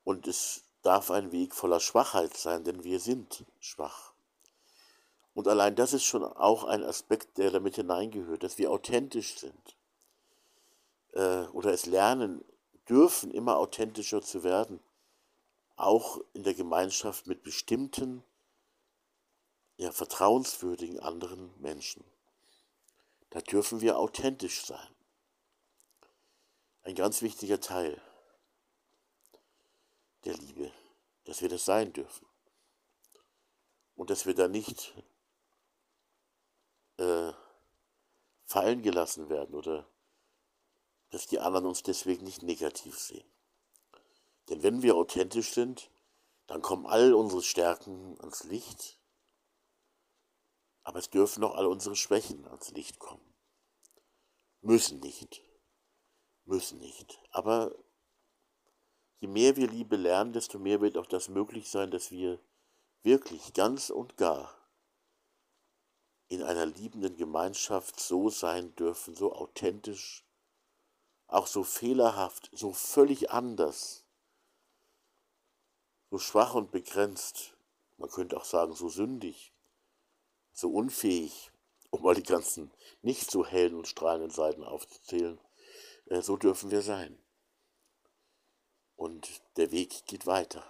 [0.05, 4.13] Und es darf ein Weg voller Schwachheit sein, denn wir sind schwach.
[5.35, 9.77] Und allein das ist schon auch ein Aspekt, der damit hineingehört, dass wir authentisch sind
[11.13, 12.45] äh, oder es lernen
[12.89, 14.81] dürfen, immer authentischer zu werden,
[15.77, 18.25] auch in der Gemeinschaft mit bestimmten,
[19.77, 22.05] ja, vertrauenswürdigen anderen Menschen.
[23.31, 24.89] Da dürfen wir authentisch sein.
[26.83, 28.01] Ein ganz wichtiger Teil
[30.25, 30.73] der Liebe,
[31.25, 32.27] dass wir das sein dürfen.
[33.95, 34.95] Und dass wir da nicht
[36.97, 37.33] äh,
[38.45, 39.87] fallen gelassen werden oder
[41.11, 43.29] dass die anderen uns deswegen nicht negativ sehen.
[44.49, 45.91] Denn wenn wir authentisch sind,
[46.47, 48.99] dann kommen all unsere Stärken ans Licht,
[50.83, 53.35] aber es dürfen auch all unsere Schwächen ans Licht kommen.
[54.63, 55.43] Müssen nicht.
[56.45, 57.21] Müssen nicht.
[57.31, 57.75] Aber
[59.21, 62.41] je mehr wir Liebe lernen, desto mehr wird auch das möglich sein, dass wir
[63.03, 64.55] wirklich ganz und gar
[66.29, 70.25] in einer liebenden Gemeinschaft so sein dürfen, so authentisch,
[71.29, 74.05] auch so fehlerhaft, so völlig anders,
[76.11, 77.55] so schwach und begrenzt,
[77.99, 79.53] man könnte auch sagen so sündig,
[80.53, 81.53] so unfähig,
[81.91, 85.39] um mal die ganzen nicht so hellen und strahlenden Seiten aufzuzählen,
[86.07, 87.19] äh, so dürfen wir sein.
[88.97, 90.65] Und der Weg geht weiter.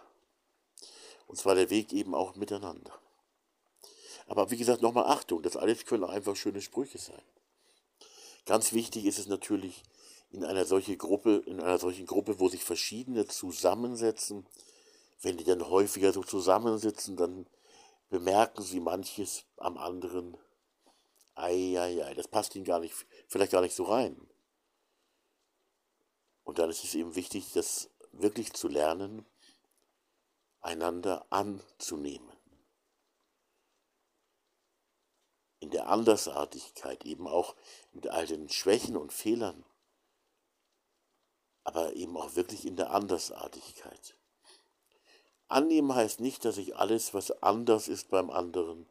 [1.27, 2.99] Und zwar der Weg eben auch miteinander.
[4.27, 7.23] Aber wie gesagt, nochmal Achtung, das alles können einfach schöne Sprüche sein.
[8.44, 9.83] Ganz wichtig ist es natürlich
[10.31, 14.47] in einer solchen Gruppe, in einer solchen Gruppe, wo sich verschiedene zusammensetzen,
[15.23, 17.47] wenn die dann häufiger so zusammensitzen, dann
[18.09, 20.37] bemerken sie manches am anderen.
[21.35, 22.95] Eieiei, das passt ihnen gar nicht,
[23.29, 24.29] vielleicht gar nicht so rein.
[26.45, 29.27] Und dann ist es eben wichtig, das wirklich zu lernen,
[30.61, 32.33] einander anzunehmen.
[35.61, 37.55] In der Andersartigkeit, eben auch
[37.93, 39.64] mit all den Schwächen und Fehlern,
[41.68, 44.16] aber eben auch wirklich in der Andersartigkeit.
[45.48, 48.88] Annehmen heißt nicht, dass ich alles, was anders ist beim anderen,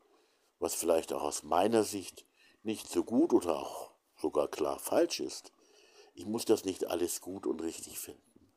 [0.60, 2.28] was vielleicht auch aus meiner Sicht
[2.62, 5.52] nicht so gut oder auch sogar klar falsch ist,
[6.14, 8.54] ich muss das nicht alles gut und richtig finden.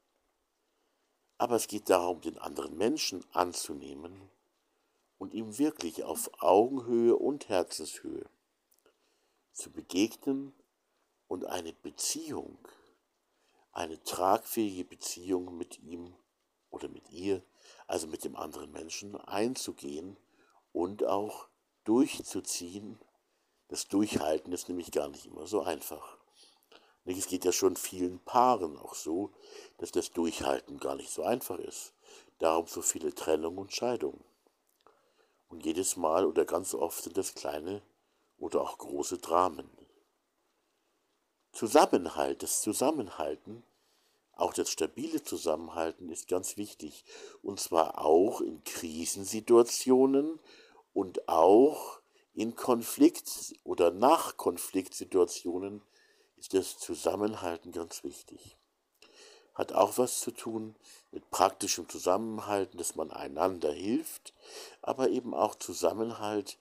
[1.38, 4.28] Aber es geht darum, den anderen Menschen anzunehmen
[5.16, 8.28] und ihm wirklich auf Augenhöhe und Herzenshöhe
[9.52, 10.52] zu begegnen
[11.26, 12.58] und eine Beziehung,
[13.72, 16.14] eine tragfähige Beziehung mit ihm
[16.70, 17.42] oder mit ihr,
[17.86, 20.16] also mit dem anderen Menschen einzugehen
[20.72, 21.48] und auch
[21.84, 22.98] durchzuziehen.
[23.68, 26.18] Das Durchhalten ist nämlich gar nicht immer so einfach.
[27.04, 29.32] Es geht ja schon vielen Paaren auch so,
[29.78, 31.92] dass das Durchhalten gar nicht so einfach ist.
[32.38, 34.22] Darum so viele Trennungen und Scheidungen.
[35.48, 37.82] Und jedes Mal oder ganz oft sind das kleine
[38.38, 39.68] oder auch große Dramen.
[41.52, 43.62] Zusammenhalt, das Zusammenhalten,
[44.40, 47.04] auch das stabile Zusammenhalten ist ganz wichtig.
[47.42, 50.40] Und zwar auch in Krisensituationen
[50.94, 52.00] und auch
[52.32, 55.82] in Konflikt- oder nach Konfliktsituationen
[56.38, 58.56] ist das Zusammenhalten ganz wichtig.
[59.52, 60.74] Hat auch was zu tun
[61.10, 64.32] mit praktischem Zusammenhalten, dass man einander hilft,
[64.80, 66.56] aber eben auch Zusammenhalt,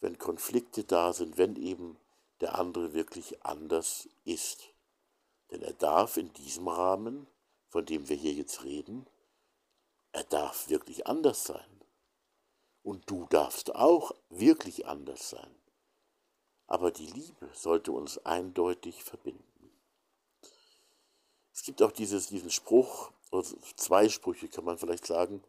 [0.00, 1.98] wenn Konflikte da sind, wenn eben
[2.40, 4.68] der andere wirklich anders ist.
[5.50, 7.26] Denn er darf in diesem Rahmen,
[7.68, 9.06] von dem wir hier jetzt reden,
[10.12, 11.82] er darf wirklich anders sein.
[12.82, 15.58] Und du darfst auch wirklich anders sein
[16.68, 19.42] aber die Liebe sollte uns eindeutig verbinden.
[21.52, 23.44] Es gibt auch dieses, diesen Spruch, oder
[23.76, 25.42] zwei Sprüche kann man vielleicht sagen,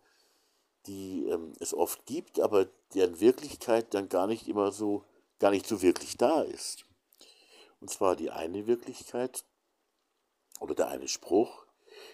[0.88, 5.04] die ähm, es oft gibt, aber deren Wirklichkeit dann gar nicht immer so,
[5.40, 6.86] gar nicht so wirklich da ist.
[7.80, 9.46] Und zwar die eine Wirklichkeit
[10.60, 11.66] oder der eine Spruch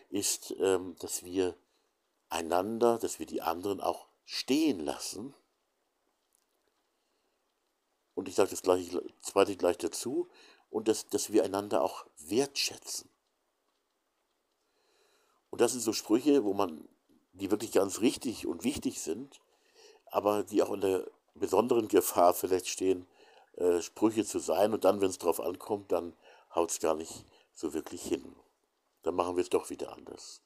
[0.09, 1.55] ist, ähm, dass wir
[2.29, 5.33] einander, dass wir die anderen auch stehen lassen
[8.15, 8.89] und ich sage das gleich,
[9.21, 10.27] zweite gleich dazu.
[10.71, 13.09] und dass, dass wir einander auch wertschätzen.
[15.51, 16.89] Und das sind so Sprüche, wo man,
[17.33, 19.39] die wirklich ganz richtig und wichtig sind,
[20.07, 23.07] aber die auch in der besonderen Gefahr vielleicht stehen,
[23.57, 24.73] äh, Sprüche zu sein.
[24.73, 26.15] Und dann, wenn es drauf ankommt, dann
[26.53, 28.35] haut es gar nicht so wirklich hin.
[29.03, 30.41] Dann machen wir es doch wieder anders.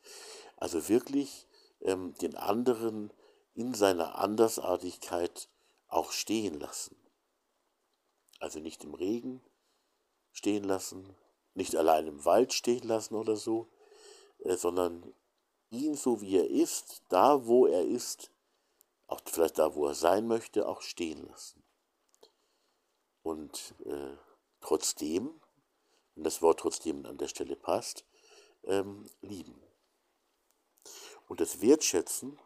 [0.58, 1.48] Also wirklich
[1.82, 3.12] ähm, den anderen
[3.54, 5.50] in seiner Andersartigkeit
[5.88, 6.96] auch stehen lassen.
[8.40, 9.42] Also nicht im Regen
[10.32, 11.16] stehen lassen,
[11.54, 13.68] nicht allein im Wald stehen lassen oder so,
[14.40, 15.14] äh, sondern
[15.70, 18.32] ihn so wie er ist, da wo er ist,
[19.08, 21.64] auch vielleicht da wo er sein möchte, auch stehen lassen.
[23.24, 24.16] Und äh,
[24.62, 25.40] trotzdem,
[26.16, 28.06] wenn das Wort trotzdem an der Stelle passt,
[28.64, 29.62] ähm, lieben.
[31.28, 32.40] Und das Wertschätzen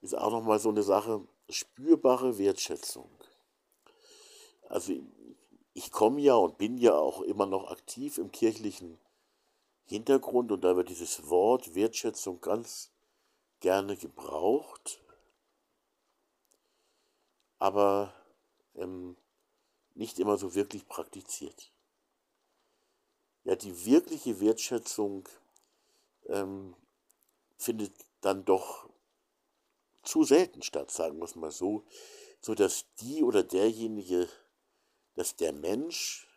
[0.00, 3.10] ist auch nochmal so eine Sache, spürbare Wertschätzung.
[4.68, 4.94] Also
[5.74, 8.98] ich komme ja und bin ja auch immer noch aktiv im kirchlichen
[9.84, 12.90] Hintergrund und da wird dieses Wort Wertschätzung ganz
[13.60, 15.00] gerne gebraucht,
[17.58, 18.12] aber
[18.74, 19.16] ähm,
[19.96, 21.72] nicht immer so wirklich praktiziert.
[23.44, 25.28] Ja, die wirkliche Wertschätzung
[26.26, 26.74] ähm,
[27.56, 28.88] findet dann doch
[30.02, 31.84] zu selten statt, sagen wir es mal so,
[32.40, 34.28] so dass die oder derjenige,
[35.14, 36.28] dass der Mensch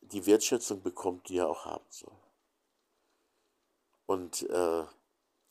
[0.00, 2.16] die Wertschätzung bekommt, die er auch haben soll.
[4.06, 4.84] Und äh,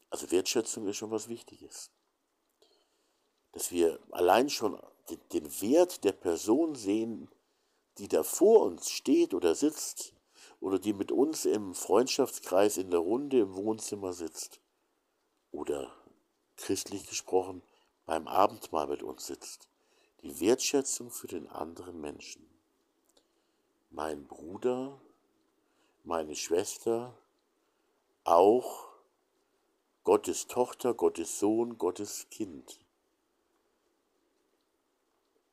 [0.10, 1.92] also Wertschätzung ist schon was Wichtiges.
[3.52, 7.30] Dass wir allein schon den, Wert der Person sehen,
[7.98, 10.14] die da vor uns steht oder sitzt,
[10.60, 14.60] oder die mit uns im Freundschaftskreis in der Runde im Wohnzimmer sitzt,
[15.52, 15.92] oder
[16.56, 17.62] christlich gesprochen
[18.06, 19.68] beim Abendmahl mit uns sitzt.
[20.24, 22.46] Die Wertschätzung für den anderen Menschen.
[23.92, 25.00] Mein Bruder,
[26.04, 27.14] meine Schwester,
[28.24, 28.88] auch
[30.04, 32.80] Gottes Tochter, Gottes Sohn, Gottes Kind.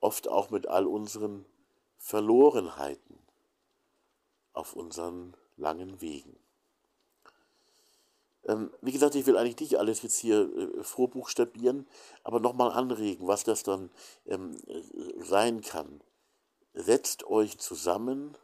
[0.05, 1.45] Oft auch mit all unseren
[1.97, 3.17] Verlorenheiten
[4.53, 6.37] auf unseren langen Wegen.
[8.43, 11.87] Ähm, wie gesagt, ich will eigentlich nicht alles jetzt hier äh, vorbuchstabieren,
[12.23, 13.89] aber nochmal anregen, was das dann
[14.27, 16.03] ähm, äh, sein kann.
[16.75, 18.37] Setzt euch zusammen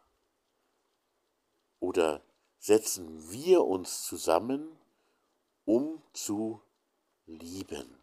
[1.80, 2.24] oder
[2.58, 4.68] setzen wir uns zusammen,
[5.66, 6.60] um zu
[7.28, 8.00] lieben.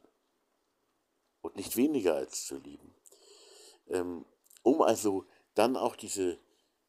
[1.40, 2.94] Und nicht weniger als zu lieben.
[3.88, 4.24] Ähm,
[4.62, 6.38] um also dann auch diese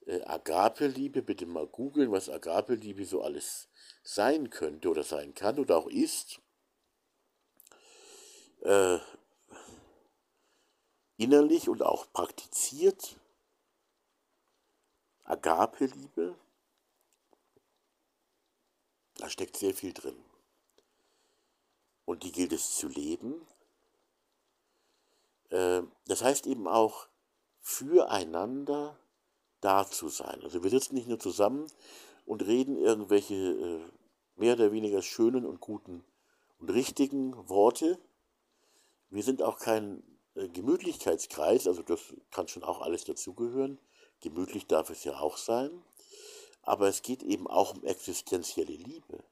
[0.05, 3.69] äh, Agape-Liebe, bitte mal googeln, was Agape-Liebe so alles
[4.03, 6.41] sein könnte oder sein kann oder auch ist,
[8.61, 8.97] äh,
[11.17, 13.19] innerlich und auch praktiziert.
[15.23, 16.35] Agape-Liebe,
[19.17, 20.17] da steckt sehr viel drin.
[22.05, 23.45] Und die gilt es zu leben.
[25.49, 27.07] Äh, das heißt eben auch,
[27.61, 28.97] füreinander
[29.61, 30.41] da zu sein.
[30.43, 31.67] Also wir sitzen nicht nur zusammen
[32.25, 33.79] und reden irgendwelche äh,
[34.35, 36.03] mehr oder weniger schönen und guten
[36.59, 37.99] und richtigen Worte.
[39.09, 40.03] Wir sind auch kein
[40.35, 41.99] äh, Gemütlichkeitskreis, also das
[42.31, 43.79] kann schon auch alles dazugehören.
[44.21, 45.83] Gemütlich darf es ja auch sein.
[46.61, 49.23] Aber es geht eben auch um existenzielle Liebe,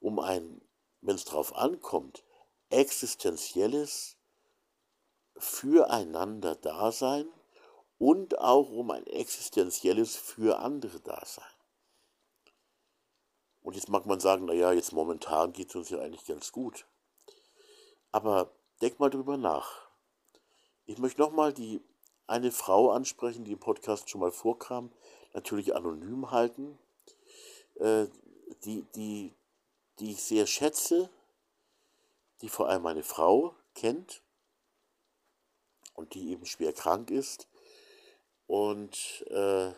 [0.00, 0.60] um ein,
[1.00, 2.24] wenn es darauf ankommt,
[2.70, 4.17] existenzielles
[5.38, 7.28] Füreinander-Dasein
[7.98, 11.44] und auch um ein existenzielles für andere Dasein.
[13.62, 16.86] Und jetzt mag man sagen, naja, jetzt momentan geht es uns ja eigentlich ganz gut.
[18.12, 19.88] Aber denk mal drüber nach.
[20.86, 21.82] Ich möchte nochmal die
[22.26, 24.90] eine Frau ansprechen, die im Podcast schon mal vorkam,
[25.34, 26.78] natürlich anonym halten,
[27.76, 28.06] äh,
[28.64, 29.34] die, die,
[29.98, 31.10] die ich sehr schätze,
[32.40, 34.22] die vor allem meine Frau kennt
[35.98, 37.48] und die eben schwer krank ist
[38.46, 39.72] und äh,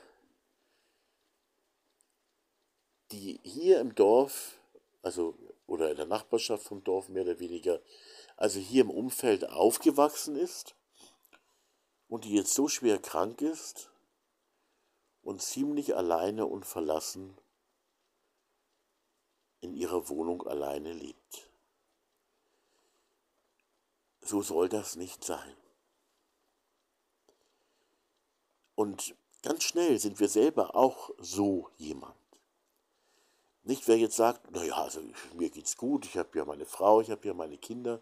[3.11, 4.61] die hier im Dorf,
[5.03, 5.35] also
[5.67, 7.81] oder in der Nachbarschaft vom Dorf mehr oder weniger,
[8.37, 10.75] also hier im Umfeld aufgewachsen ist
[12.09, 13.91] und die jetzt so schwer krank ist
[15.23, 17.35] und ziemlich alleine und verlassen
[19.61, 21.51] in ihrer Wohnung alleine lebt.
[24.21, 25.57] So soll das nicht sein.
[28.81, 32.17] Und ganz schnell sind wir selber auch so jemand.
[33.63, 35.03] Nicht wer jetzt sagt, naja, also
[35.35, 38.01] mir geht's gut, ich habe ja meine Frau, ich habe ja meine Kinder.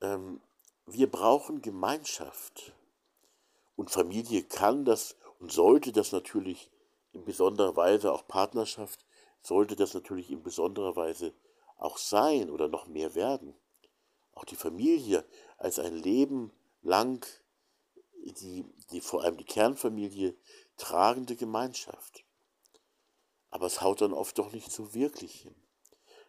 [0.00, 0.40] Ähm,
[0.86, 2.72] wir brauchen Gemeinschaft.
[3.76, 6.70] Und Familie kann das Und sollte das natürlich
[7.12, 9.04] in besonderer Weise auch Partnerschaft,
[9.42, 11.34] sollte das natürlich in besonderer Weise
[11.76, 13.54] auch sein oder noch mehr werden.
[14.32, 15.26] Auch die Familie
[15.58, 17.26] als ein Leben lang,
[18.22, 20.36] die, die vor allem die Kernfamilie
[20.76, 22.24] tragende Gemeinschaft.
[23.50, 25.54] Aber es haut dann oft doch nicht so wirklich hin.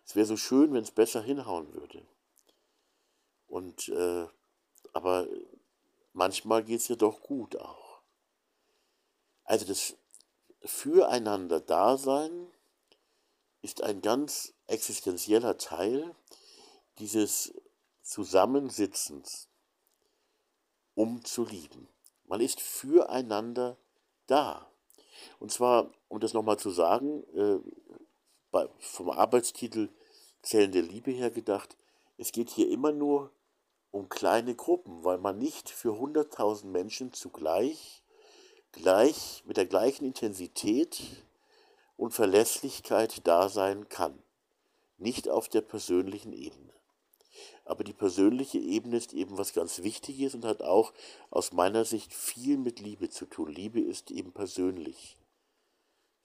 [0.05, 2.05] Es wäre so schön, wenn es besser hinhauen würde.
[3.47, 4.27] Und äh,
[4.93, 5.27] aber
[6.13, 8.01] manchmal geht es ja doch gut auch.
[9.43, 9.95] Also das
[10.61, 12.51] Füreinander-Dasein
[13.61, 16.15] ist ein ganz existenzieller Teil
[16.99, 17.53] dieses
[18.01, 19.49] Zusammensitzens,
[20.95, 21.87] um zu lieben.
[22.25, 23.77] Man ist füreinander
[24.27, 24.67] da.
[25.39, 27.59] Und zwar, um das nochmal zu sagen, äh,
[28.51, 29.89] bei, vom Arbeitstitel
[30.41, 31.77] Zellen der Liebe her gedacht,
[32.17, 33.31] es geht hier immer nur
[33.91, 38.03] um kleine Gruppen, weil man nicht für 100.000 Menschen zugleich
[38.73, 41.01] gleich mit der gleichen Intensität
[41.95, 44.21] und Verlässlichkeit da sein kann.
[44.97, 46.73] Nicht auf der persönlichen Ebene.
[47.65, 50.93] Aber die persönliche Ebene ist eben was ganz Wichtiges und hat auch
[51.29, 53.51] aus meiner Sicht viel mit Liebe zu tun.
[53.51, 55.17] Liebe ist eben persönlich.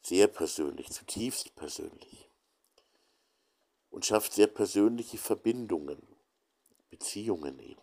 [0.02, 2.28] Sehr persönlich, zutiefst persönlich.
[3.90, 6.00] Und schafft sehr persönliche Verbindungen,
[6.90, 7.80] Beziehungen eben.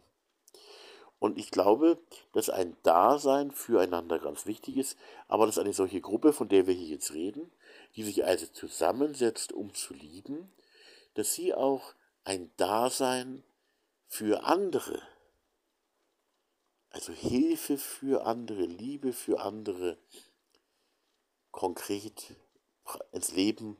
[1.19, 1.97] Und ich glaube,
[2.33, 4.97] dass ein Dasein füreinander ganz wichtig ist,
[5.27, 7.51] aber dass eine solche Gruppe, von der wir hier jetzt reden,
[7.95, 10.51] die sich also zusammensetzt, um zu lieben,
[11.13, 11.93] dass sie auch
[12.25, 13.43] ein Dasein
[14.07, 15.01] für andere,
[16.89, 19.97] also Hilfe für andere, Liebe für andere,
[21.51, 22.35] konkret
[23.11, 23.77] ins Leben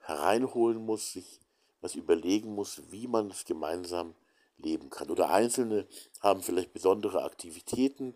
[0.00, 1.40] hereinholen muss, sich
[1.80, 4.14] was überlegen muss, wie man es gemeinsam
[4.56, 5.10] leben kann.
[5.10, 5.86] Oder Einzelne
[6.20, 8.14] haben vielleicht besondere Aktivitäten,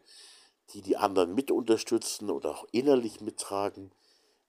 [0.71, 3.93] die die anderen mit unterstützen oder auch innerlich mittragen,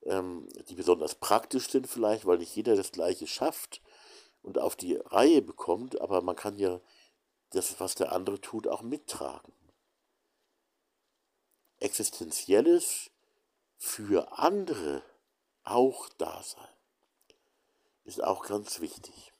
[0.04, 3.82] ähm, die besonders praktisch sind vielleicht, weil nicht jeder das Gleiche schafft
[4.44, 6.80] und auf die Reihe bekommt, aber man kann ja
[7.50, 9.54] das, was der andere tut, auch mittragen.
[11.80, 13.10] Existenzielles
[13.78, 15.04] für andere
[15.64, 16.68] auch da sein
[18.06, 19.32] ist auch ganz wichtig.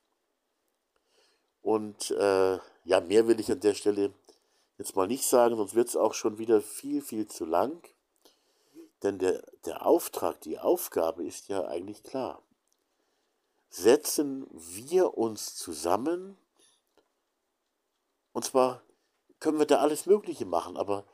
[1.62, 4.14] Und äh, ja, mehr will ich an der Stelle
[4.78, 7.82] jetzt mal nicht sagen, sonst wird es auch schon wieder viel, viel zu lang.
[9.02, 12.42] Denn der, der Auftrag, die Aufgabe ist ja eigentlich klar.
[13.76, 16.38] Setzen wir uns zusammen,
[18.32, 18.84] und zwar
[19.40, 21.08] können wir da alles Mögliche machen, aber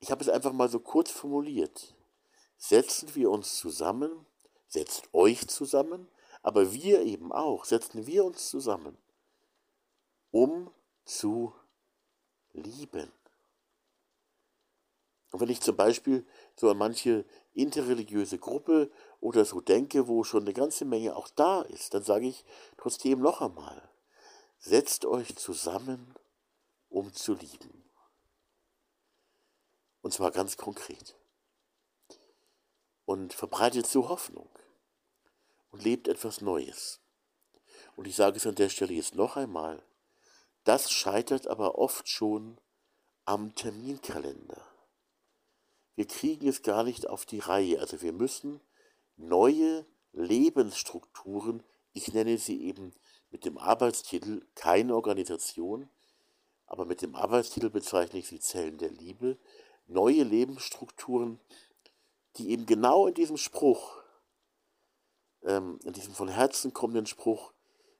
[0.00, 1.94] ich habe es einfach mal so kurz formuliert.
[2.56, 4.26] Setzen wir uns zusammen,
[4.66, 6.08] setzt euch zusammen,
[6.42, 8.98] aber wir eben auch, setzen wir uns zusammen,
[10.32, 11.54] um zu
[12.52, 13.12] lieben.
[15.30, 18.90] Und wenn ich zum Beispiel so an manche interreligiöse Gruppe
[19.20, 22.44] oder so denke, wo schon eine ganze Menge auch da ist, dann sage ich
[22.76, 23.88] trotzdem noch einmal,
[24.58, 26.14] setzt euch zusammen,
[26.88, 27.84] um zu lieben.
[30.02, 31.16] Und zwar ganz konkret.
[33.04, 34.48] Und verbreitet so Hoffnung
[35.70, 37.00] und lebt etwas Neues.
[37.96, 39.82] Und ich sage es an der Stelle jetzt noch einmal,
[40.64, 42.58] das scheitert aber oft schon
[43.24, 44.62] am Terminkalender.
[45.96, 47.80] Wir kriegen es gar nicht auf die Reihe.
[47.80, 48.60] Also wir müssen
[49.18, 51.62] neue Lebensstrukturen,
[51.92, 52.92] ich nenne sie eben
[53.30, 55.90] mit dem Arbeitstitel keine Organisation,
[56.66, 59.38] aber mit dem Arbeitstitel bezeichne ich sie Zellen der Liebe,
[59.86, 61.40] neue Lebensstrukturen,
[62.36, 63.98] die eben genau in diesem Spruch
[65.42, 67.52] ähm, in diesem von Herzen kommenden Spruch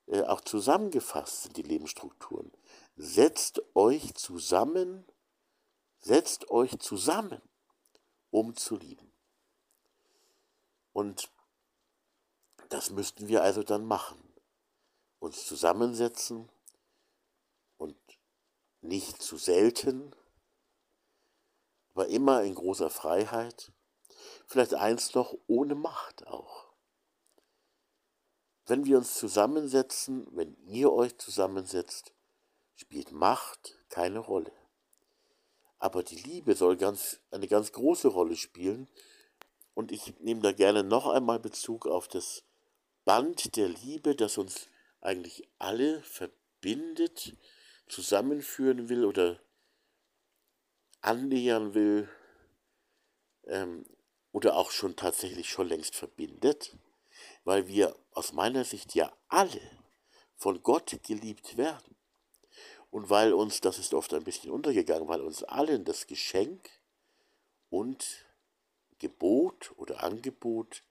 [0.07, 2.53] äh, auch zusammengefasst sind, die Lebensstrukturen.
[2.97, 5.07] Setzt euch zusammen,
[5.99, 7.41] setzt euch zusammen,
[8.31, 9.08] um zu lieben.
[10.93, 11.31] Und
[12.69, 14.23] das müssten wir also dann machen.
[15.19, 16.49] Uns zusammensetzen
[17.77, 17.97] und
[18.81, 20.15] nicht zu selten,
[21.95, 23.73] aber immer in großer Freiheit,
[24.47, 26.69] vielleicht eins noch ohne Macht auch.
[28.67, 32.13] Wenn wir uns zusammensetzen, wenn ihr euch zusammensetzt,
[32.75, 34.53] spielt Macht keine Rolle.
[35.79, 38.89] Aber die Liebe soll ganz, eine ganz große Rolle spielen.
[39.79, 42.43] Und ich nehme da gerne noch einmal Bezug auf das
[43.05, 44.69] Band der Liebe, das uns
[45.01, 47.37] eigentlich alle verbindet,
[47.87, 49.39] zusammenführen will oder
[51.01, 52.09] annähern will
[53.47, 53.87] ähm,
[54.33, 56.77] oder auch schon tatsächlich schon längst verbindet
[57.45, 59.61] weil wir aus meiner Sicht ja alle
[60.37, 61.97] von Gott geliebt werden.
[62.91, 66.69] Und weil uns, das ist oft ein bisschen untergegangen, weil uns allen das Geschenk
[67.71, 68.27] und
[68.99, 70.83] Gebot oder Angebot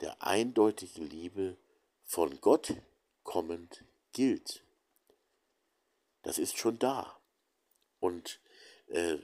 [0.00, 1.56] der eindeutigen Liebe
[2.04, 2.74] von Gott
[3.22, 4.64] kommend gilt.
[6.22, 7.18] Das ist schon da.
[8.00, 8.40] Und
[8.88, 9.18] äh,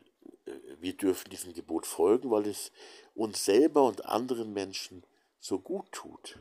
[0.78, 2.72] wir dürfen diesem Gebot folgen, weil es
[3.14, 5.04] uns selber und anderen Menschen
[5.40, 6.38] so gut tut.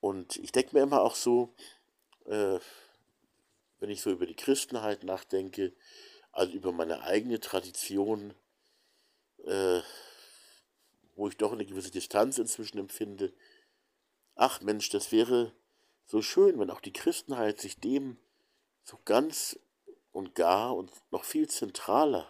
[0.00, 1.54] Und ich denke mir immer auch so,
[2.26, 2.58] äh,
[3.78, 5.72] wenn ich so über die Christenheit nachdenke,
[6.32, 8.34] also über meine eigene Tradition,
[9.44, 9.82] äh,
[11.16, 13.32] wo ich doch eine gewisse Distanz inzwischen empfinde,
[14.34, 15.52] ach Mensch, das wäre
[16.06, 18.18] so schön, wenn auch die Christenheit sich dem
[18.84, 19.58] so ganz
[20.10, 22.28] und gar und noch viel zentraler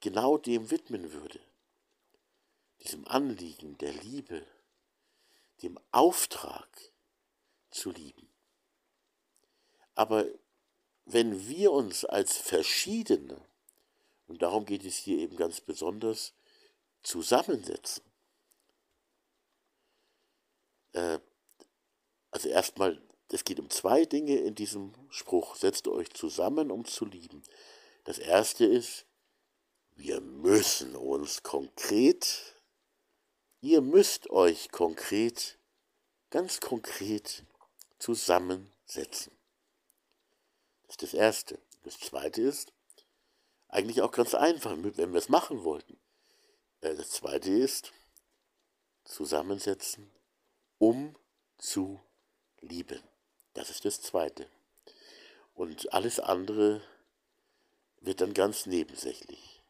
[0.00, 1.40] genau dem widmen würde.
[2.82, 4.46] Diesem Anliegen der Liebe,
[5.62, 6.68] dem Auftrag
[7.70, 8.28] zu lieben.
[9.94, 10.26] Aber
[11.06, 13.40] wenn wir uns als Verschiedene,
[14.26, 16.34] und darum geht es hier eben ganz besonders,
[17.02, 18.02] zusammensetzen,
[20.96, 21.20] äh,
[22.30, 23.00] also erstmal,
[23.30, 27.42] es geht um zwei Dinge in diesem Spruch, setzt euch zusammen, um zu lieben.
[28.04, 29.06] Das erste ist,
[29.94, 32.56] wir müssen uns konkret,
[33.60, 35.58] ihr müsst euch konkret,
[36.30, 37.44] ganz konkret
[37.98, 39.32] zusammensetzen.
[40.82, 41.58] Das ist das Erste.
[41.84, 42.72] Das Zweite ist,
[43.68, 45.98] eigentlich auch ganz einfach, wenn wir es machen wollten.
[46.80, 47.92] Äh, das Zweite ist,
[49.04, 50.10] zusammensetzen,
[50.78, 51.16] um
[51.58, 52.00] zu
[52.60, 53.02] lieben.
[53.54, 54.48] Das ist das Zweite.
[55.54, 56.82] Und alles andere
[58.00, 59.62] wird dann ganz nebensächlich.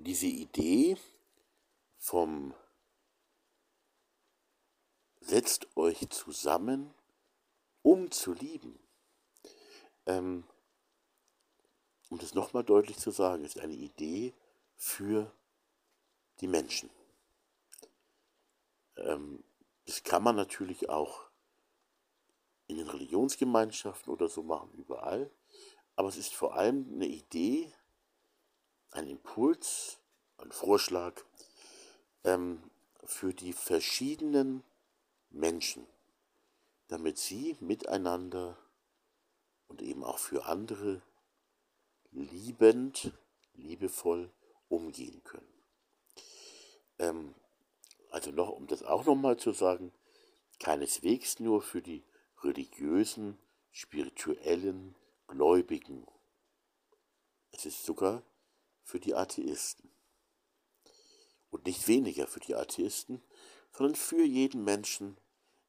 [0.00, 0.96] Diese Idee
[1.96, 2.54] vom
[5.20, 6.94] setzt euch zusammen,
[7.88, 8.78] um zu lieben.
[10.04, 10.44] Ähm,
[12.10, 14.34] um das nochmal deutlich zu sagen, ist eine Idee
[14.76, 15.32] für
[16.40, 16.90] die Menschen.
[18.96, 19.42] Ähm,
[19.86, 21.30] das kann man natürlich auch
[22.66, 25.30] in den Religionsgemeinschaften oder so machen, überall.
[25.96, 27.72] Aber es ist vor allem eine Idee,
[28.90, 29.98] ein Impuls,
[30.36, 31.22] ein Vorschlag
[32.24, 32.62] ähm,
[33.04, 34.62] für die verschiedenen
[35.30, 35.86] Menschen,
[36.88, 38.58] damit sie miteinander
[39.68, 41.02] und eben auch für andere
[42.10, 43.12] liebend,
[43.54, 44.32] liebevoll
[44.68, 45.52] umgehen können.
[46.98, 47.34] Ähm,
[48.10, 49.92] also noch, um das auch nochmal zu sagen,
[50.58, 52.04] keineswegs nur für die
[52.42, 53.38] religiösen,
[53.70, 54.94] spirituellen,
[55.26, 56.06] Gläubigen.
[57.52, 58.22] Es ist sogar
[58.82, 59.90] für die Atheisten.
[61.50, 63.22] Und nicht weniger für die Atheisten,
[63.72, 65.18] sondern für jeden Menschen,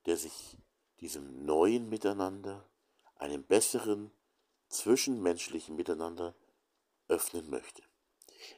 [0.06, 0.58] der sich
[1.02, 2.66] diesem neuen Miteinander,
[3.16, 4.12] einem besseren
[4.70, 6.36] zwischenmenschlichen Miteinander
[7.08, 7.82] öffnen möchte.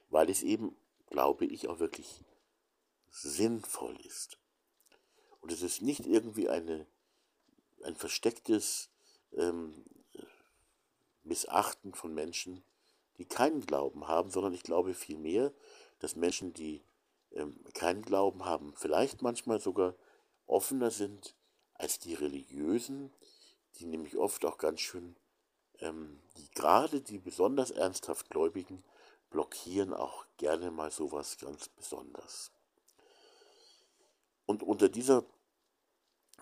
[0.10, 0.76] Weil es eben,
[1.08, 2.24] glaube ich, auch wirklich
[3.10, 4.38] sinnvoll ist.
[5.40, 6.86] Und es ist nicht irgendwie eine,
[7.84, 8.90] ein verstecktes
[9.34, 9.84] ähm,
[11.24, 12.64] Missachten von Menschen,
[13.18, 15.54] die keinen Glauben haben, sondern ich glaube vielmehr,
[16.00, 16.84] dass Menschen, die
[17.32, 19.96] ähm, keinen Glauben haben, vielleicht manchmal sogar
[20.46, 21.36] offener sind
[21.82, 23.12] als die Religiösen,
[23.76, 25.16] die nämlich oft auch ganz schön,
[25.80, 28.84] ähm, die gerade die besonders ernsthaft Gläubigen
[29.32, 32.52] blockieren auch gerne mal sowas ganz besonders.
[34.46, 35.26] Und unter dieser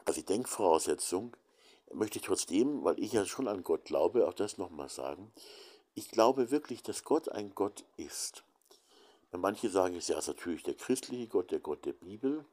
[0.05, 1.37] also Denkvoraussetzung
[1.93, 5.31] möchte ich trotzdem, weil ich ja schon an Gott glaube, auch das nochmal sagen.
[5.93, 8.43] Ich glaube wirklich, dass Gott ein Gott ist.
[9.31, 12.45] Manche sagen, es ist natürlich der christliche Gott, der Gott der Bibel.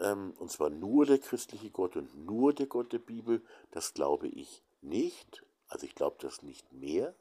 [0.00, 3.42] Ähm, und zwar nur der christliche Gott und nur der Gott der Bibel.
[3.70, 5.44] Das glaube ich nicht.
[5.68, 7.14] Also ich glaube das nicht mehr.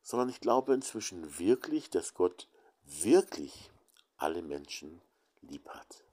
[0.00, 2.48] Sondern ich glaube inzwischen wirklich, dass Gott
[2.84, 3.70] wirklich
[4.16, 5.00] alle Menschen
[5.42, 6.04] lieb hat.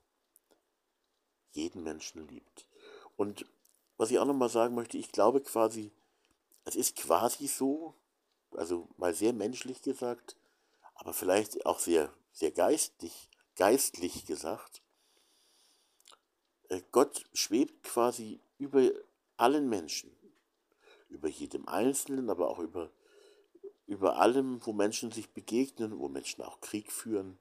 [1.51, 2.67] Jeden Menschen liebt.
[3.15, 3.45] Und
[3.97, 5.91] was ich auch nochmal sagen möchte, ich glaube quasi,
[6.65, 7.93] es ist quasi so,
[8.51, 10.38] also mal sehr menschlich gesagt,
[10.95, 14.82] aber vielleicht auch sehr, sehr geistlich, geistlich gesagt.
[16.70, 18.89] Äh, Gott schwebt quasi über
[19.38, 20.15] allen Menschen,
[21.09, 22.91] über jedem Einzelnen, aber auch über,
[23.86, 27.39] über allem, wo Menschen sich begegnen, wo Menschen auch Krieg führen,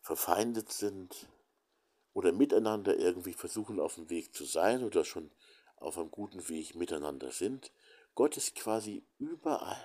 [0.00, 1.28] verfeindet sind
[2.14, 5.30] oder miteinander irgendwie versuchen auf dem Weg zu sein oder schon
[5.76, 7.72] auf einem guten Weg miteinander sind.
[8.14, 9.84] Gott ist quasi überall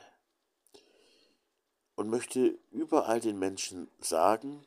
[1.95, 4.66] und möchte überall den Menschen sagen,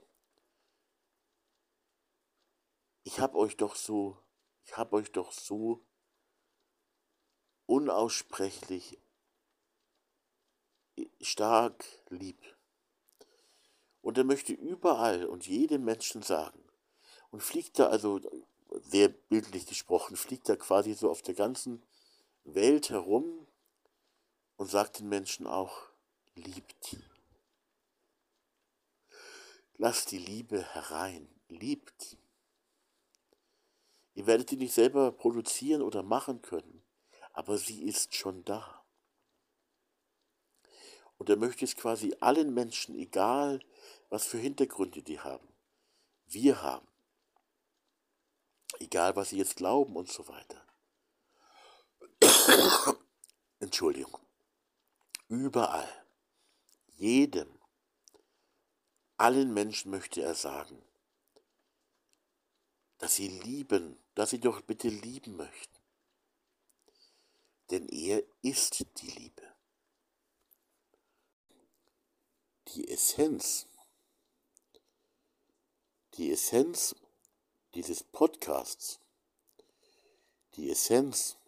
[3.03, 4.18] ich habe euch doch so,
[4.64, 5.84] ich habe euch doch so
[7.66, 8.98] unaussprechlich
[11.20, 12.40] stark lieb.
[14.03, 16.62] Und er möchte überall und jedem Menschen sagen.
[17.30, 18.20] Und fliegt da also,
[18.82, 21.82] sehr bildlich gesprochen, fliegt da quasi so auf der ganzen
[22.44, 23.46] Welt herum
[24.57, 25.90] und sagt den Menschen auch,
[26.34, 26.96] liebt.
[29.76, 32.16] Lasst die Liebe herein, liebt.
[34.21, 36.83] Ihr werdet sie nicht selber produzieren oder machen können,
[37.33, 38.85] aber sie ist schon da.
[41.16, 43.61] Und er möchte es quasi allen Menschen, egal
[44.11, 45.49] was für Hintergründe die haben,
[46.27, 46.87] wir haben,
[48.79, 50.66] egal was sie jetzt glauben und so weiter.
[53.59, 54.21] Entschuldigung.
[55.29, 56.05] Überall,
[56.89, 57.59] jedem,
[59.16, 60.83] allen Menschen möchte er sagen,
[63.01, 65.81] dass sie lieben, dass sie doch bitte lieben möchten.
[67.71, 69.43] Denn er ist die Liebe.
[72.68, 73.66] Die Essenz,
[76.18, 76.95] die Essenz
[77.73, 79.01] dieses Podcasts,
[80.57, 81.39] die Essenz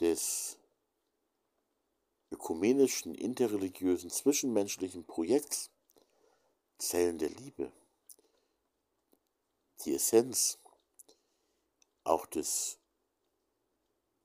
[0.00, 0.56] des
[2.30, 5.68] ökumenischen, interreligiösen, zwischenmenschlichen Projekts
[6.78, 7.70] Zellen der Liebe,
[9.84, 10.56] die Essenz
[12.08, 12.78] auch des,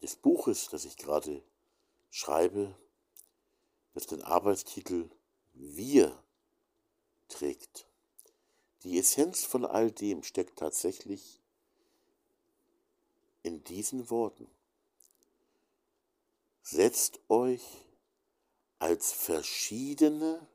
[0.02, 1.44] des Buches, das ich gerade
[2.10, 2.76] schreibe,
[3.94, 5.10] das den Arbeitstitel
[5.54, 6.24] Wir
[7.28, 7.88] trägt.
[8.84, 11.42] Die Essenz von all dem steckt tatsächlich
[13.44, 14.50] in diesen Worten.
[16.62, 17.64] Setzt euch
[18.80, 20.48] als verschiedene,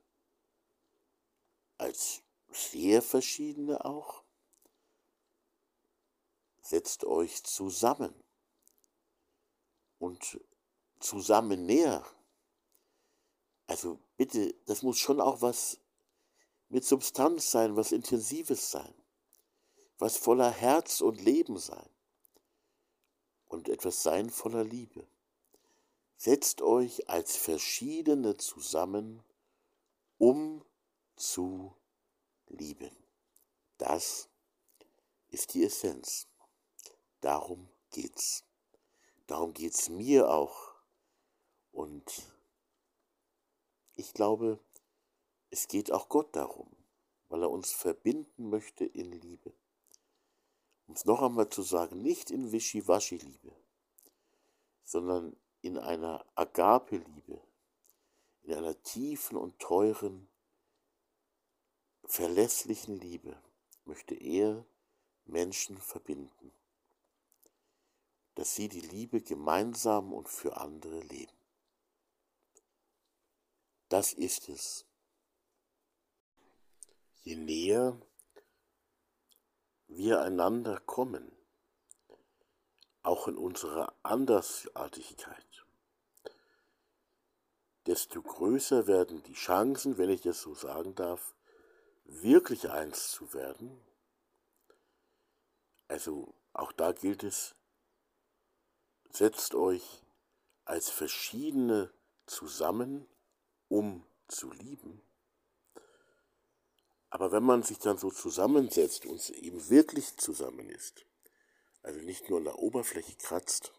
[1.76, 4.17] als sehr verschiedene auch,
[6.68, 8.14] setzt euch zusammen
[9.98, 10.38] und
[11.00, 12.04] zusammen näher.
[13.66, 15.78] Also bitte, das muss schon auch was
[16.68, 18.94] mit Substanz sein, was Intensives sein,
[19.96, 21.88] was voller Herz und Leben sein
[23.46, 25.08] und etwas sein voller Liebe.
[26.18, 29.24] Setzt euch als Verschiedene zusammen,
[30.18, 30.62] um
[31.16, 31.74] zu
[32.48, 32.94] lieben.
[33.78, 34.28] Das
[35.30, 36.27] ist die Essenz.
[37.20, 38.44] Darum geht's.
[39.26, 40.74] Darum geht's mir auch.
[41.72, 42.32] Und
[43.94, 44.58] ich glaube,
[45.50, 46.70] es geht auch Gott darum,
[47.28, 49.52] weil er uns verbinden möchte in Liebe.
[50.86, 53.54] Um es noch einmal zu sagen, nicht in Wischiwaschi-Liebe,
[54.84, 57.42] sondern in einer Agape-Liebe,
[58.42, 60.28] in einer tiefen und teuren,
[62.04, 63.40] verlässlichen Liebe
[63.84, 64.64] möchte er
[65.26, 66.52] Menschen verbinden,
[68.38, 71.36] dass sie die Liebe gemeinsam und für andere leben.
[73.88, 74.86] Das ist es,
[77.24, 78.00] je näher
[79.88, 81.32] wir einander kommen,
[83.02, 85.66] auch in unserer Andersartigkeit,
[87.86, 91.34] desto größer werden die Chancen, wenn ich das so sagen darf,
[92.04, 93.84] wirklich eins zu werden.
[95.88, 97.56] Also auch da gilt es,
[99.10, 100.02] setzt euch
[100.64, 101.92] als verschiedene
[102.26, 103.06] zusammen,
[103.68, 105.02] um zu lieben.
[107.10, 111.06] Aber wenn man sich dann so zusammensetzt und eben wirklich zusammen ist,
[111.82, 113.72] also nicht nur an der Oberfläche kratzt,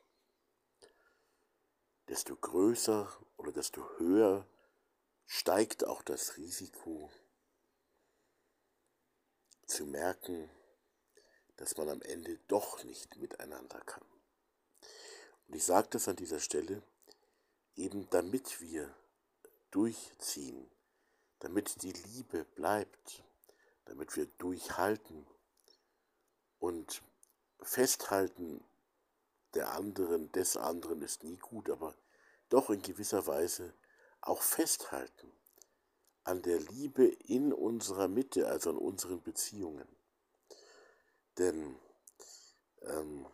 [2.08, 3.08] desto größer
[3.38, 4.48] oder desto höher
[5.28, 7.12] steigt auch das Risiko
[9.68, 10.50] zu merken,
[11.58, 14.04] dass man am Ende doch nicht miteinander kann.
[15.50, 16.84] Und ich sage das an dieser Stelle,
[17.76, 18.94] eben damit wir
[19.72, 20.70] durchziehen,
[21.40, 23.24] damit die Liebe bleibt,
[23.86, 25.26] damit wir durchhalten
[26.60, 27.02] und
[27.62, 28.64] festhalten
[29.56, 31.96] der anderen, des anderen ist nie gut, aber
[32.50, 33.74] doch in gewisser Weise
[34.22, 35.32] auch festhalten
[36.26, 39.88] an der Liebe in unserer Mitte, also an unseren Beziehungen.
[41.40, 41.76] Denn
[42.84, 43.26] ähm,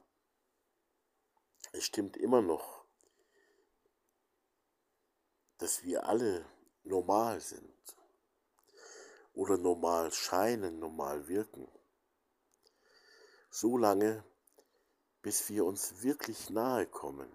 [1.75, 2.85] es stimmt immer noch,
[5.57, 6.45] dass wir alle
[6.83, 7.73] normal sind
[9.33, 11.67] oder normal scheinen, normal wirken.
[13.49, 14.23] So lange,
[15.21, 17.29] bis wir uns wirklich nahe kommen,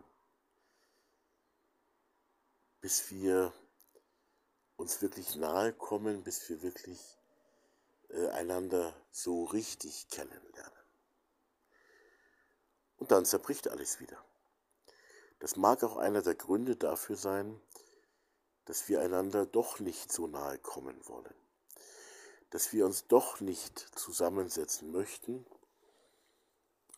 [2.81, 3.53] bis wir
[4.77, 7.19] uns wirklich nahe kommen, bis wir wirklich
[8.09, 10.81] äh, einander so richtig kennenlernen.
[12.97, 14.23] Und dann zerbricht alles wieder.
[15.41, 17.61] Das mag auch einer der Gründe dafür sein,
[18.67, 21.35] dass wir einander doch nicht so nahe kommen wollen,
[22.51, 25.45] dass wir uns doch nicht zusammensetzen möchten,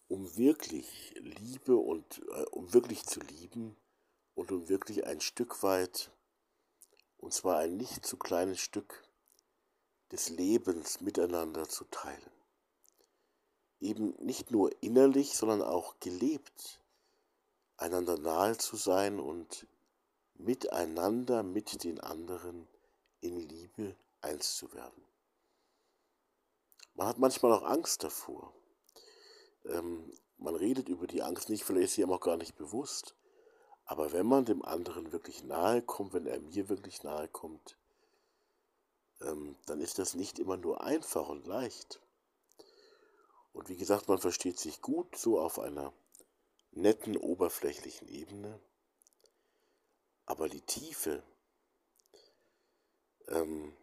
[0.08, 3.76] um wirklich Liebe und äh, um wirklich zu lieben
[4.34, 6.10] und um wirklich ein Stück weit,
[7.18, 9.04] und zwar ein nicht zu kleines Stück
[10.10, 12.30] des Lebens miteinander zu teilen.
[13.80, 16.81] Eben nicht nur innerlich, sondern auch gelebt,
[17.82, 19.66] einander nahe zu sein und
[20.34, 22.68] miteinander, mit den anderen
[23.20, 25.04] in Liebe eins zu werden.
[26.94, 28.52] Man hat manchmal auch Angst davor.
[29.64, 33.14] Ähm, man redet über die Angst nicht, vielleicht ist sie ihm auch gar nicht bewusst.
[33.84, 37.76] Aber wenn man dem anderen wirklich nahe kommt, wenn er mir wirklich nahe kommt,
[39.20, 42.00] ähm, dann ist das nicht immer nur einfach und leicht.
[43.52, 45.92] Und wie gesagt, man versteht sich gut so auf einer
[46.72, 48.60] netten, oberflächlichen Ebene.
[50.26, 51.22] Aber die Tiefe,
[53.28, 53.76] ähm,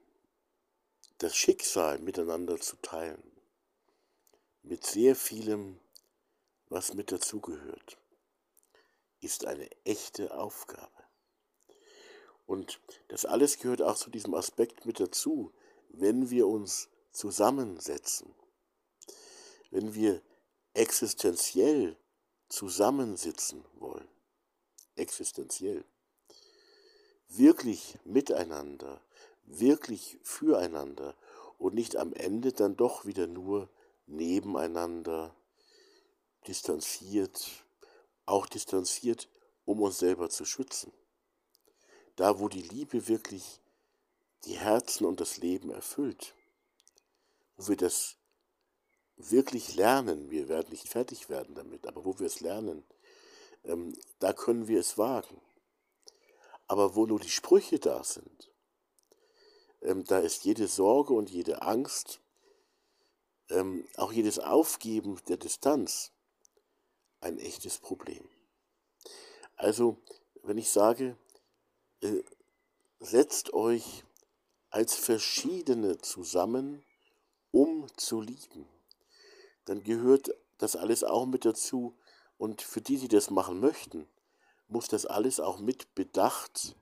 [1.20, 3.24] das Schicksal miteinander zu teilen,
[4.64, 5.80] mit sehr vielem,
[6.68, 7.98] was mit dazugehört,
[9.22, 10.92] ist eine echte Aufgabe.
[12.46, 12.80] Und
[13.10, 15.54] das alles gehört auch zu diesem Aspekt mit dazu,
[15.90, 18.34] wenn wir uns zusammensetzen,
[19.72, 20.22] wenn wir
[20.74, 21.98] existenziell
[22.50, 24.08] zusammensitzen wollen,
[24.96, 25.86] existenziell,
[27.30, 29.02] wirklich miteinander,
[29.46, 31.16] wirklich füreinander
[31.58, 33.70] und nicht am Ende dann doch wieder nur
[34.08, 35.36] nebeneinander,
[36.48, 37.66] distanziert,
[38.26, 39.30] auch distanziert,
[39.66, 40.92] um uns selber zu schützen.
[42.16, 43.62] Da, wo die Liebe wirklich
[44.46, 46.34] die Herzen und das Leben erfüllt,
[47.58, 48.19] wo wir das
[49.20, 52.84] wirklich lernen, wir werden nicht fertig werden damit, aber wo wir es lernen,
[53.66, 55.42] ähm, da können wir es wagen.
[56.68, 58.50] Aber wo nur die Sprüche da sind,
[59.82, 62.22] ähm, da ist jede Sorge und jede Angst,
[63.50, 66.12] ähm, auch jedes Aufgeben der Distanz
[67.20, 68.28] ein echtes Problem.
[69.58, 69.98] Also,
[70.44, 71.18] wenn ich sage,
[72.02, 72.24] äh,
[73.00, 74.04] setzt euch
[74.70, 76.86] als Verschiedene zusammen,
[77.52, 78.68] um zu lieben,
[79.70, 81.96] dann gehört das alles auch mit dazu.
[82.40, 84.08] Und für die, die das machen möchten,
[84.68, 86.76] muss das alles auch mit bedacht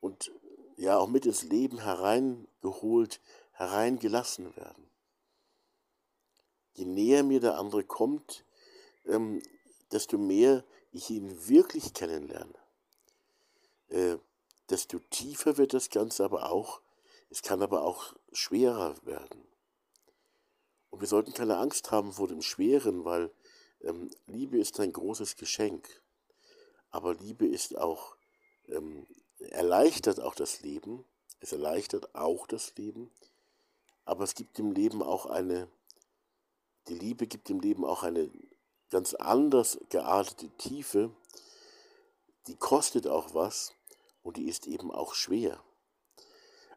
[0.00, 0.32] und
[0.76, 3.20] ja auch mit ins Leben hereingeholt,
[3.52, 4.90] hereingelassen werden.
[6.72, 8.46] Je näher mir der andere kommt,
[9.04, 9.42] ähm,
[9.92, 12.58] desto mehr ich ihn wirklich kennenlerne.
[13.88, 14.16] Äh,
[14.70, 16.80] desto tiefer wird das Ganze aber auch,
[17.28, 19.46] es kann aber auch schwerer werden.
[20.94, 23.32] Und wir sollten keine Angst haben vor dem Schweren, weil
[23.80, 25.88] ähm, Liebe ist ein großes Geschenk.
[26.92, 28.14] Aber Liebe ist auch,
[28.68, 29.04] ähm,
[29.40, 31.04] erleichtert auch das Leben.
[31.40, 33.10] Es erleichtert auch das Leben.
[34.04, 35.66] Aber es gibt dem Leben auch eine,
[36.86, 38.30] die Liebe gibt dem Leben auch eine
[38.90, 41.10] ganz anders geartete Tiefe.
[42.46, 43.72] Die kostet auch was
[44.22, 45.60] und die ist eben auch schwer.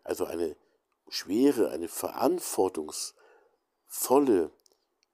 [0.03, 0.55] Also eine
[1.07, 1.87] schwere, eine
[3.87, 4.51] verantwortungsvolle,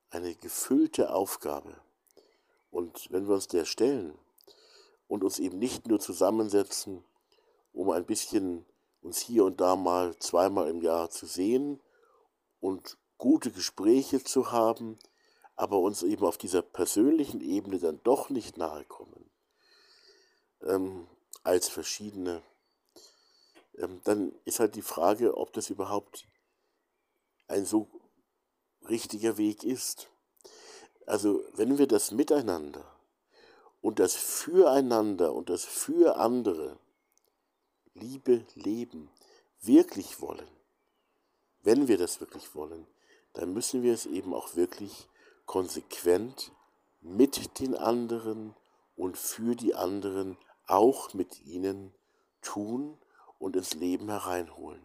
[0.10, 1.82] eine gefüllte Aufgabe.
[2.70, 4.18] Und wenn wir uns der stellen
[5.08, 7.04] und uns eben nicht nur zusammensetzen,
[7.72, 8.66] um ein bisschen
[9.02, 11.82] uns hier und da mal zweimal im Jahr zu sehen
[12.60, 14.98] und gute Gespräche zu haben,
[15.56, 19.30] aber uns eben auf dieser persönlichen Ebene dann doch nicht nahe kommen,
[20.62, 21.08] ähm,
[21.44, 22.42] als verschiedene,
[23.78, 26.28] ähm, dann ist halt die Frage, ob das überhaupt
[27.48, 27.88] ein so
[28.90, 30.10] richtiger Weg ist.
[31.06, 32.86] Also wenn wir das Miteinander
[33.82, 36.78] und das Füreinander und das für andere,
[37.94, 39.10] Liebe, Leben,
[39.62, 40.48] wirklich wollen,
[41.62, 42.88] wenn wir das wirklich wollen,
[43.34, 45.08] dann müssen wir es eben auch wirklich
[45.46, 46.52] konsequent
[47.02, 48.56] mit den anderen
[48.96, 51.94] und für die anderen auch mit ihnen
[52.42, 52.98] tun
[53.40, 54.82] und ins Leben hereinholen.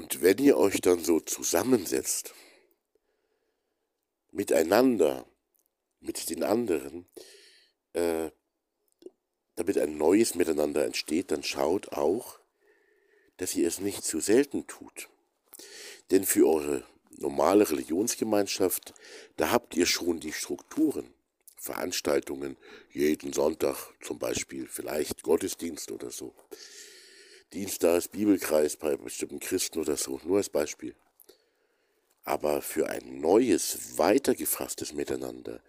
[0.00, 2.32] Und wenn ihr euch dann so zusammensetzt,
[4.30, 5.26] miteinander,
[6.00, 7.06] mit den anderen,
[7.92, 8.30] äh,
[9.56, 12.40] damit ein neues Miteinander entsteht, dann schaut auch,
[13.36, 15.10] dass ihr es nicht zu selten tut.
[16.10, 18.94] Denn für eure normale Religionsgemeinschaft,
[19.36, 21.12] da habt ihr schon die Strukturen.
[21.58, 22.56] Veranstaltungen,
[22.90, 26.34] jeden Sonntag zum Beispiel, vielleicht Gottesdienst oder so.
[27.52, 30.94] Dienstags Bibelkreis bei bestimmten Christen oder so, nur als Beispiel.
[32.24, 35.60] aber für ein neues, weitergefasstes Miteinander,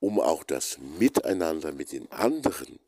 [0.00, 2.78] um auch das Miteinander mit den anderen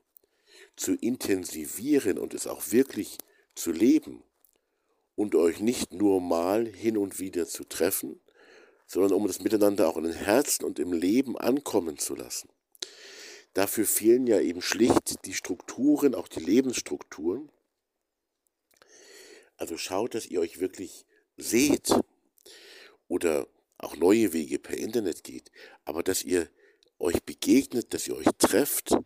[0.77, 3.19] zu intensivieren und es auch wirklich
[3.55, 4.23] zu leben
[5.17, 8.21] und euch nicht nur mal hin und wieder zu treffen,
[8.87, 12.49] sondern um das Miteinander auch in den Herzen und im Leben ankommen zu lassen.
[13.53, 17.51] Dafür fehlen ja eben schlicht die Strukturen, auch die Lebensstrukturen.
[19.61, 21.05] Also schaut, dass ihr euch wirklich
[21.37, 21.95] seht
[23.09, 23.47] oder
[23.77, 25.53] auch neue Wege per Internet geht,
[25.85, 26.49] aber dass ihr
[26.99, 28.97] euch begegnet, dass ihr euch trefft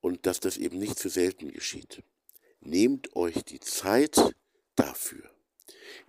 [0.00, 2.04] und dass das eben nicht zu selten geschieht.
[2.60, 4.16] Nehmt euch die Zeit
[4.76, 5.28] dafür.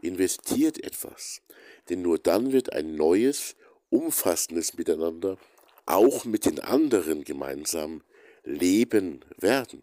[0.01, 1.41] Investiert etwas,
[1.89, 3.55] denn nur dann wird ein neues,
[3.89, 5.39] umfassendes Miteinander
[5.87, 8.03] auch mit den anderen gemeinsam
[8.43, 9.81] leben werden,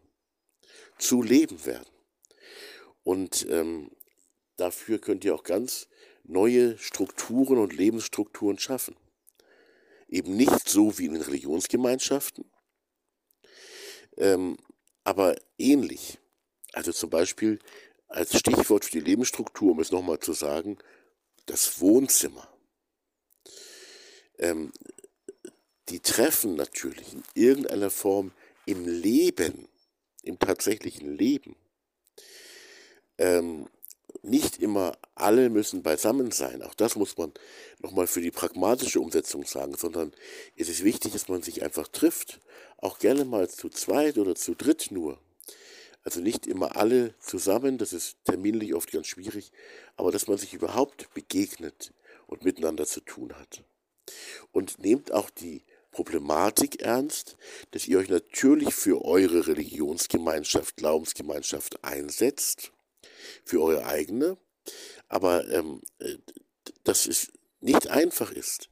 [0.96, 1.95] zu leben werden.
[3.06, 3.92] Und ähm,
[4.56, 5.86] dafür könnt ihr auch ganz
[6.24, 8.96] neue Strukturen und Lebensstrukturen schaffen.
[10.08, 12.44] Eben nicht so wie in den Religionsgemeinschaften,
[14.16, 14.56] ähm,
[15.04, 16.18] aber ähnlich.
[16.72, 17.60] Also zum Beispiel
[18.08, 20.76] als Stichwort für die Lebensstruktur, um es nochmal zu sagen,
[21.46, 22.48] das Wohnzimmer.
[24.38, 24.72] Ähm,
[25.90, 28.32] die treffen natürlich in irgendeiner Form
[28.64, 29.68] im Leben,
[30.24, 31.54] im tatsächlichen Leben.
[33.18, 33.68] Ähm,
[34.22, 36.62] nicht immer alle müssen beisammen sein.
[36.62, 37.32] Auch das muss man
[37.78, 40.12] nochmal für die pragmatische Umsetzung sagen, sondern
[40.56, 42.40] es ist wichtig, dass man sich einfach trifft.
[42.78, 45.18] Auch gerne mal zu zweit oder zu dritt nur.
[46.02, 49.50] Also nicht immer alle zusammen, das ist terminlich oft ganz schwierig,
[49.96, 51.92] aber dass man sich überhaupt begegnet
[52.26, 53.64] und miteinander zu tun hat.
[54.52, 57.36] Und nehmt auch die Problematik ernst,
[57.72, 62.70] dass ihr euch natürlich für eure Religionsgemeinschaft, Glaubensgemeinschaft einsetzt
[63.44, 64.36] für eure eigene,
[65.08, 66.16] aber ähm, äh,
[66.84, 68.70] dass es nicht einfach ist,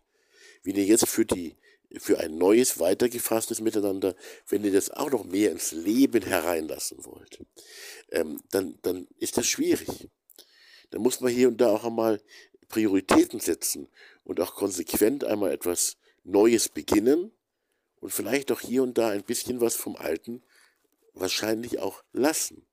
[0.62, 1.56] wie ihr jetzt für die
[1.98, 4.16] für ein neues, weitergefasstes Miteinander,
[4.48, 7.44] wenn ihr das auch noch mehr ins Leben hereinlassen wollt,
[8.10, 10.08] ähm, dann, dann ist das schwierig.
[10.90, 12.20] Dann muss man hier und da auch einmal
[12.68, 13.88] Prioritäten setzen
[14.24, 17.30] und auch konsequent einmal etwas Neues beginnen
[18.00, 20.42] und vielleicht auch hier und da ein bisschen was vom Alten
[21.12, 22.66] wahrscheinlich auch lassen.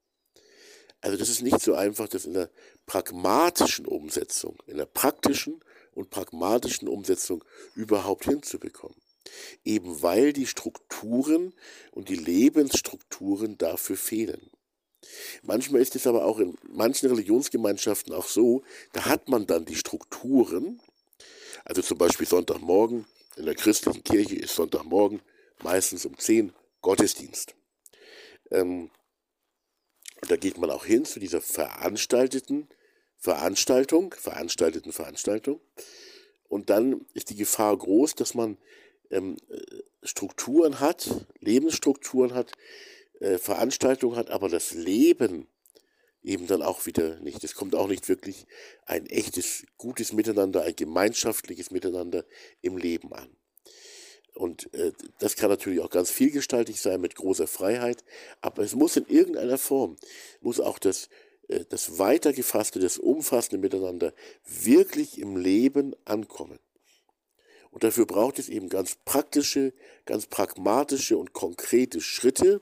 [1.02, 2.49] Also das ist nicht so einfach, das in der
[2.86, 5.60] pragmatischen Umsetzung, in der praktischen
[5.93, 7.43] und pragmatischen Umsetzung
[7.76, 8.97] überhaupt hinzubekommen.
[9.66, 11.54] Eben weil die Strukturen
[11.91, 14.52] und die Lebensstrukturen dafür fehlen.
[15.41, 19.76] Manchmal ist es aber auch in manchen Religionsgemeinschaften auch so, da hat man dann die
[19.76, 20.80] Strukturen,
[21.66, 25.22] also zum Beispiel Sonntagmorgen, in der christlichen Kirche ist Sonntagmorgen
[25.64, 27.56] meistens um 10 Gottesdienst.
[28.52, 28.91] Ähm,
[30.22, 32.68] und da geht man auch hin zu dieser veranstalteten
[33.18, 35.60] Veranstaltung, veranstalteten Veranstaltung.
[36.48, 38.58] Und dann ist die Gefahr groß, dass man
[39.10, 39.38] ähm,
[40.04, 41.10] Strukturen hat,
[41.40, 42.52] Lebensstrukturen hat,
[43.20, 45.48] äh, Veranstaltungen hat, aber das Leben
[46.24, 47.44] eben dann auch wieder nicht.
[47.44, 48.46] Es kommt auch nicht wirklich
[48.86, 52.26] ein echtes, gutes Miteinander, ein gemeinschaftliches Miteinander
[52.62, 53.30] im Leben an.
[54.34, 58.04] Und äh, das kann natürlich auch ganz vielgestaltig sein mit großer Freiheit,
[58.40, 59.98] aber es muss in irgendeiner Form,
[60.40, 61.10] muss auch das,
[61.50, 64.14] äh, das weitergefasste, das umfassende Miteinander
[64.46, 66.60] wirklich im Leben ankommen.
[67.72, 69.74] Und dafür braucht es eben ganz praktische,
[70.06, 72.62] ganz pragmatische und konkrete Schritte.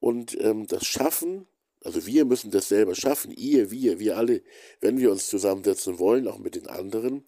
[0.00, 1.46] Und ähm, das Schaffen,
[1.82, 4.42] also wir müssen das selber schaffen, ihr, wir, wir alle,
[4.80, 7.24] wenn wir uns zusammensetzen wollen, auch mit den anderen,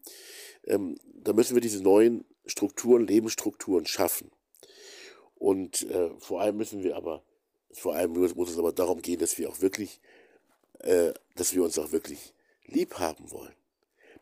[0.64, 4.30] ähm, da müssen wir diese neuen Strukturen, Lebensstrukturen schaffen.
[5.36, 7.22] Und äh, vor allem müssen wir aber,
[7.72, 10.01] vor allem muss es aber darum gehen, dass wir auch wirklich,
[10.80, 12.34] äh, dass wir uns auch wirklich
[12.64, 13.55] lieb haben wollen.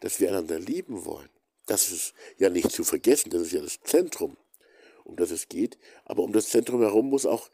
[0.01, 1.29] Dass wir einander lieben wollen.
[1.67, 4.37] Das ist ja nicht zu vergessen, das ist ja das Zentrum,
[5.05, 5.77] um das es geht.
[6.05, 7.51] Aber um das Zentrum herum muss auch,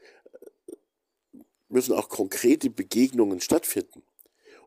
[1.69, 4.03] müssen auch konkrete Begegnungen stattfinden.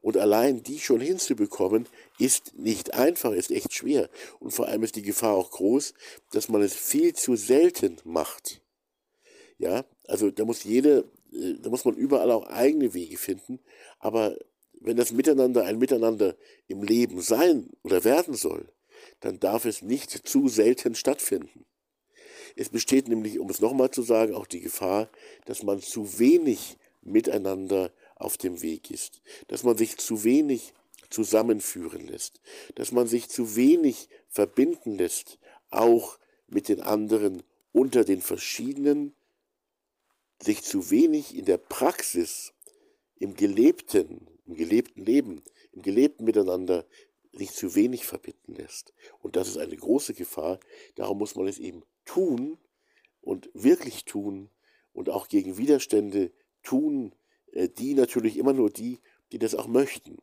[0.02, 1.88] Und allein die schon hinzubekommen,
[2.20, 4.10] ist nicht einfach, ist echt schwer.
[4.40, 5.94] Und vor allem ist die Gefahr auch groß,
[6.32, 8.62] dass man es viel zu selten macht.
[9.58, 13.60] Ja, also da muss jede, äh, da muss man überall auch eigene Wege finden.
[14.00, 14.38] Aber
[14.80, 16.36] wenn das Miteinander ein Miteinander
[16.68, 18.72] im Leben sein oder werden soll,
[19.20, 21.66] dann darf es nicht zu selten stattfinden.
[22.56, 25.10] Es besteht nämlich, um es nochmal zu sagen, auch die Gefahr,
[25.46, 30.74] dass man zu wenig miteinander auf dem Weg ist, dass man sich zu wenig
[31.10, 32.42] zusammenführen lässt,
[32.76, 35.40] dass man sich zu wenig verbinden lässt,
[35.70, 39.14] auch mit den anderen unter den verschiedenen,
[40.42, 42.54] sich zu wenig in der Praxis,
[43.20, 46.86] im gelebten, im gelebten Leben, im gelebten Miteinander
[47.32, 48.94] sich zu wenig verbitten lässt.
[49.20, 50.60] Und das ist eine große Gefahr.
[50.96, 52.58] Darum muss man es eben tun
[53.22, 54.50] und wirklich tun
[54.94, 56.32] und auch gegen Widerstände
[56.64, 57.14] tun,
[57.54, 59.00] die natürlich immer nur die,
[59.32, 60.18] die das auch möchten,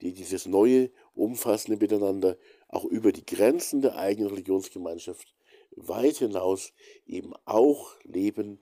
[0.00, 2.36] die dieses neue, umfassende Miteinander
[2.68, 5.34] auch über die Grenzen der eigenen Religionsgemeinschaft
[5.76, 6.72] weit hinaus
[7.06, 8.60] eben auch leben,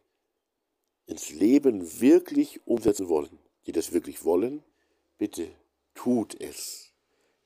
[1.07, 3.39] ins Leben wirklich umsetzen wollen.
[3.67, 4.63] Die das wirklich wollen,
[5.19, 5.49] bitte
[5.95, 6.93] tut es.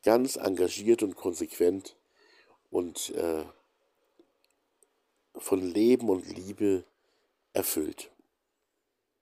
[0.02, 1.96] Ganz engagiert und konsequent
[2.70, 3.44] und äh,
[5.34, 6.84] von Leben und Liebe
[7.52, 8.10] erfüllt.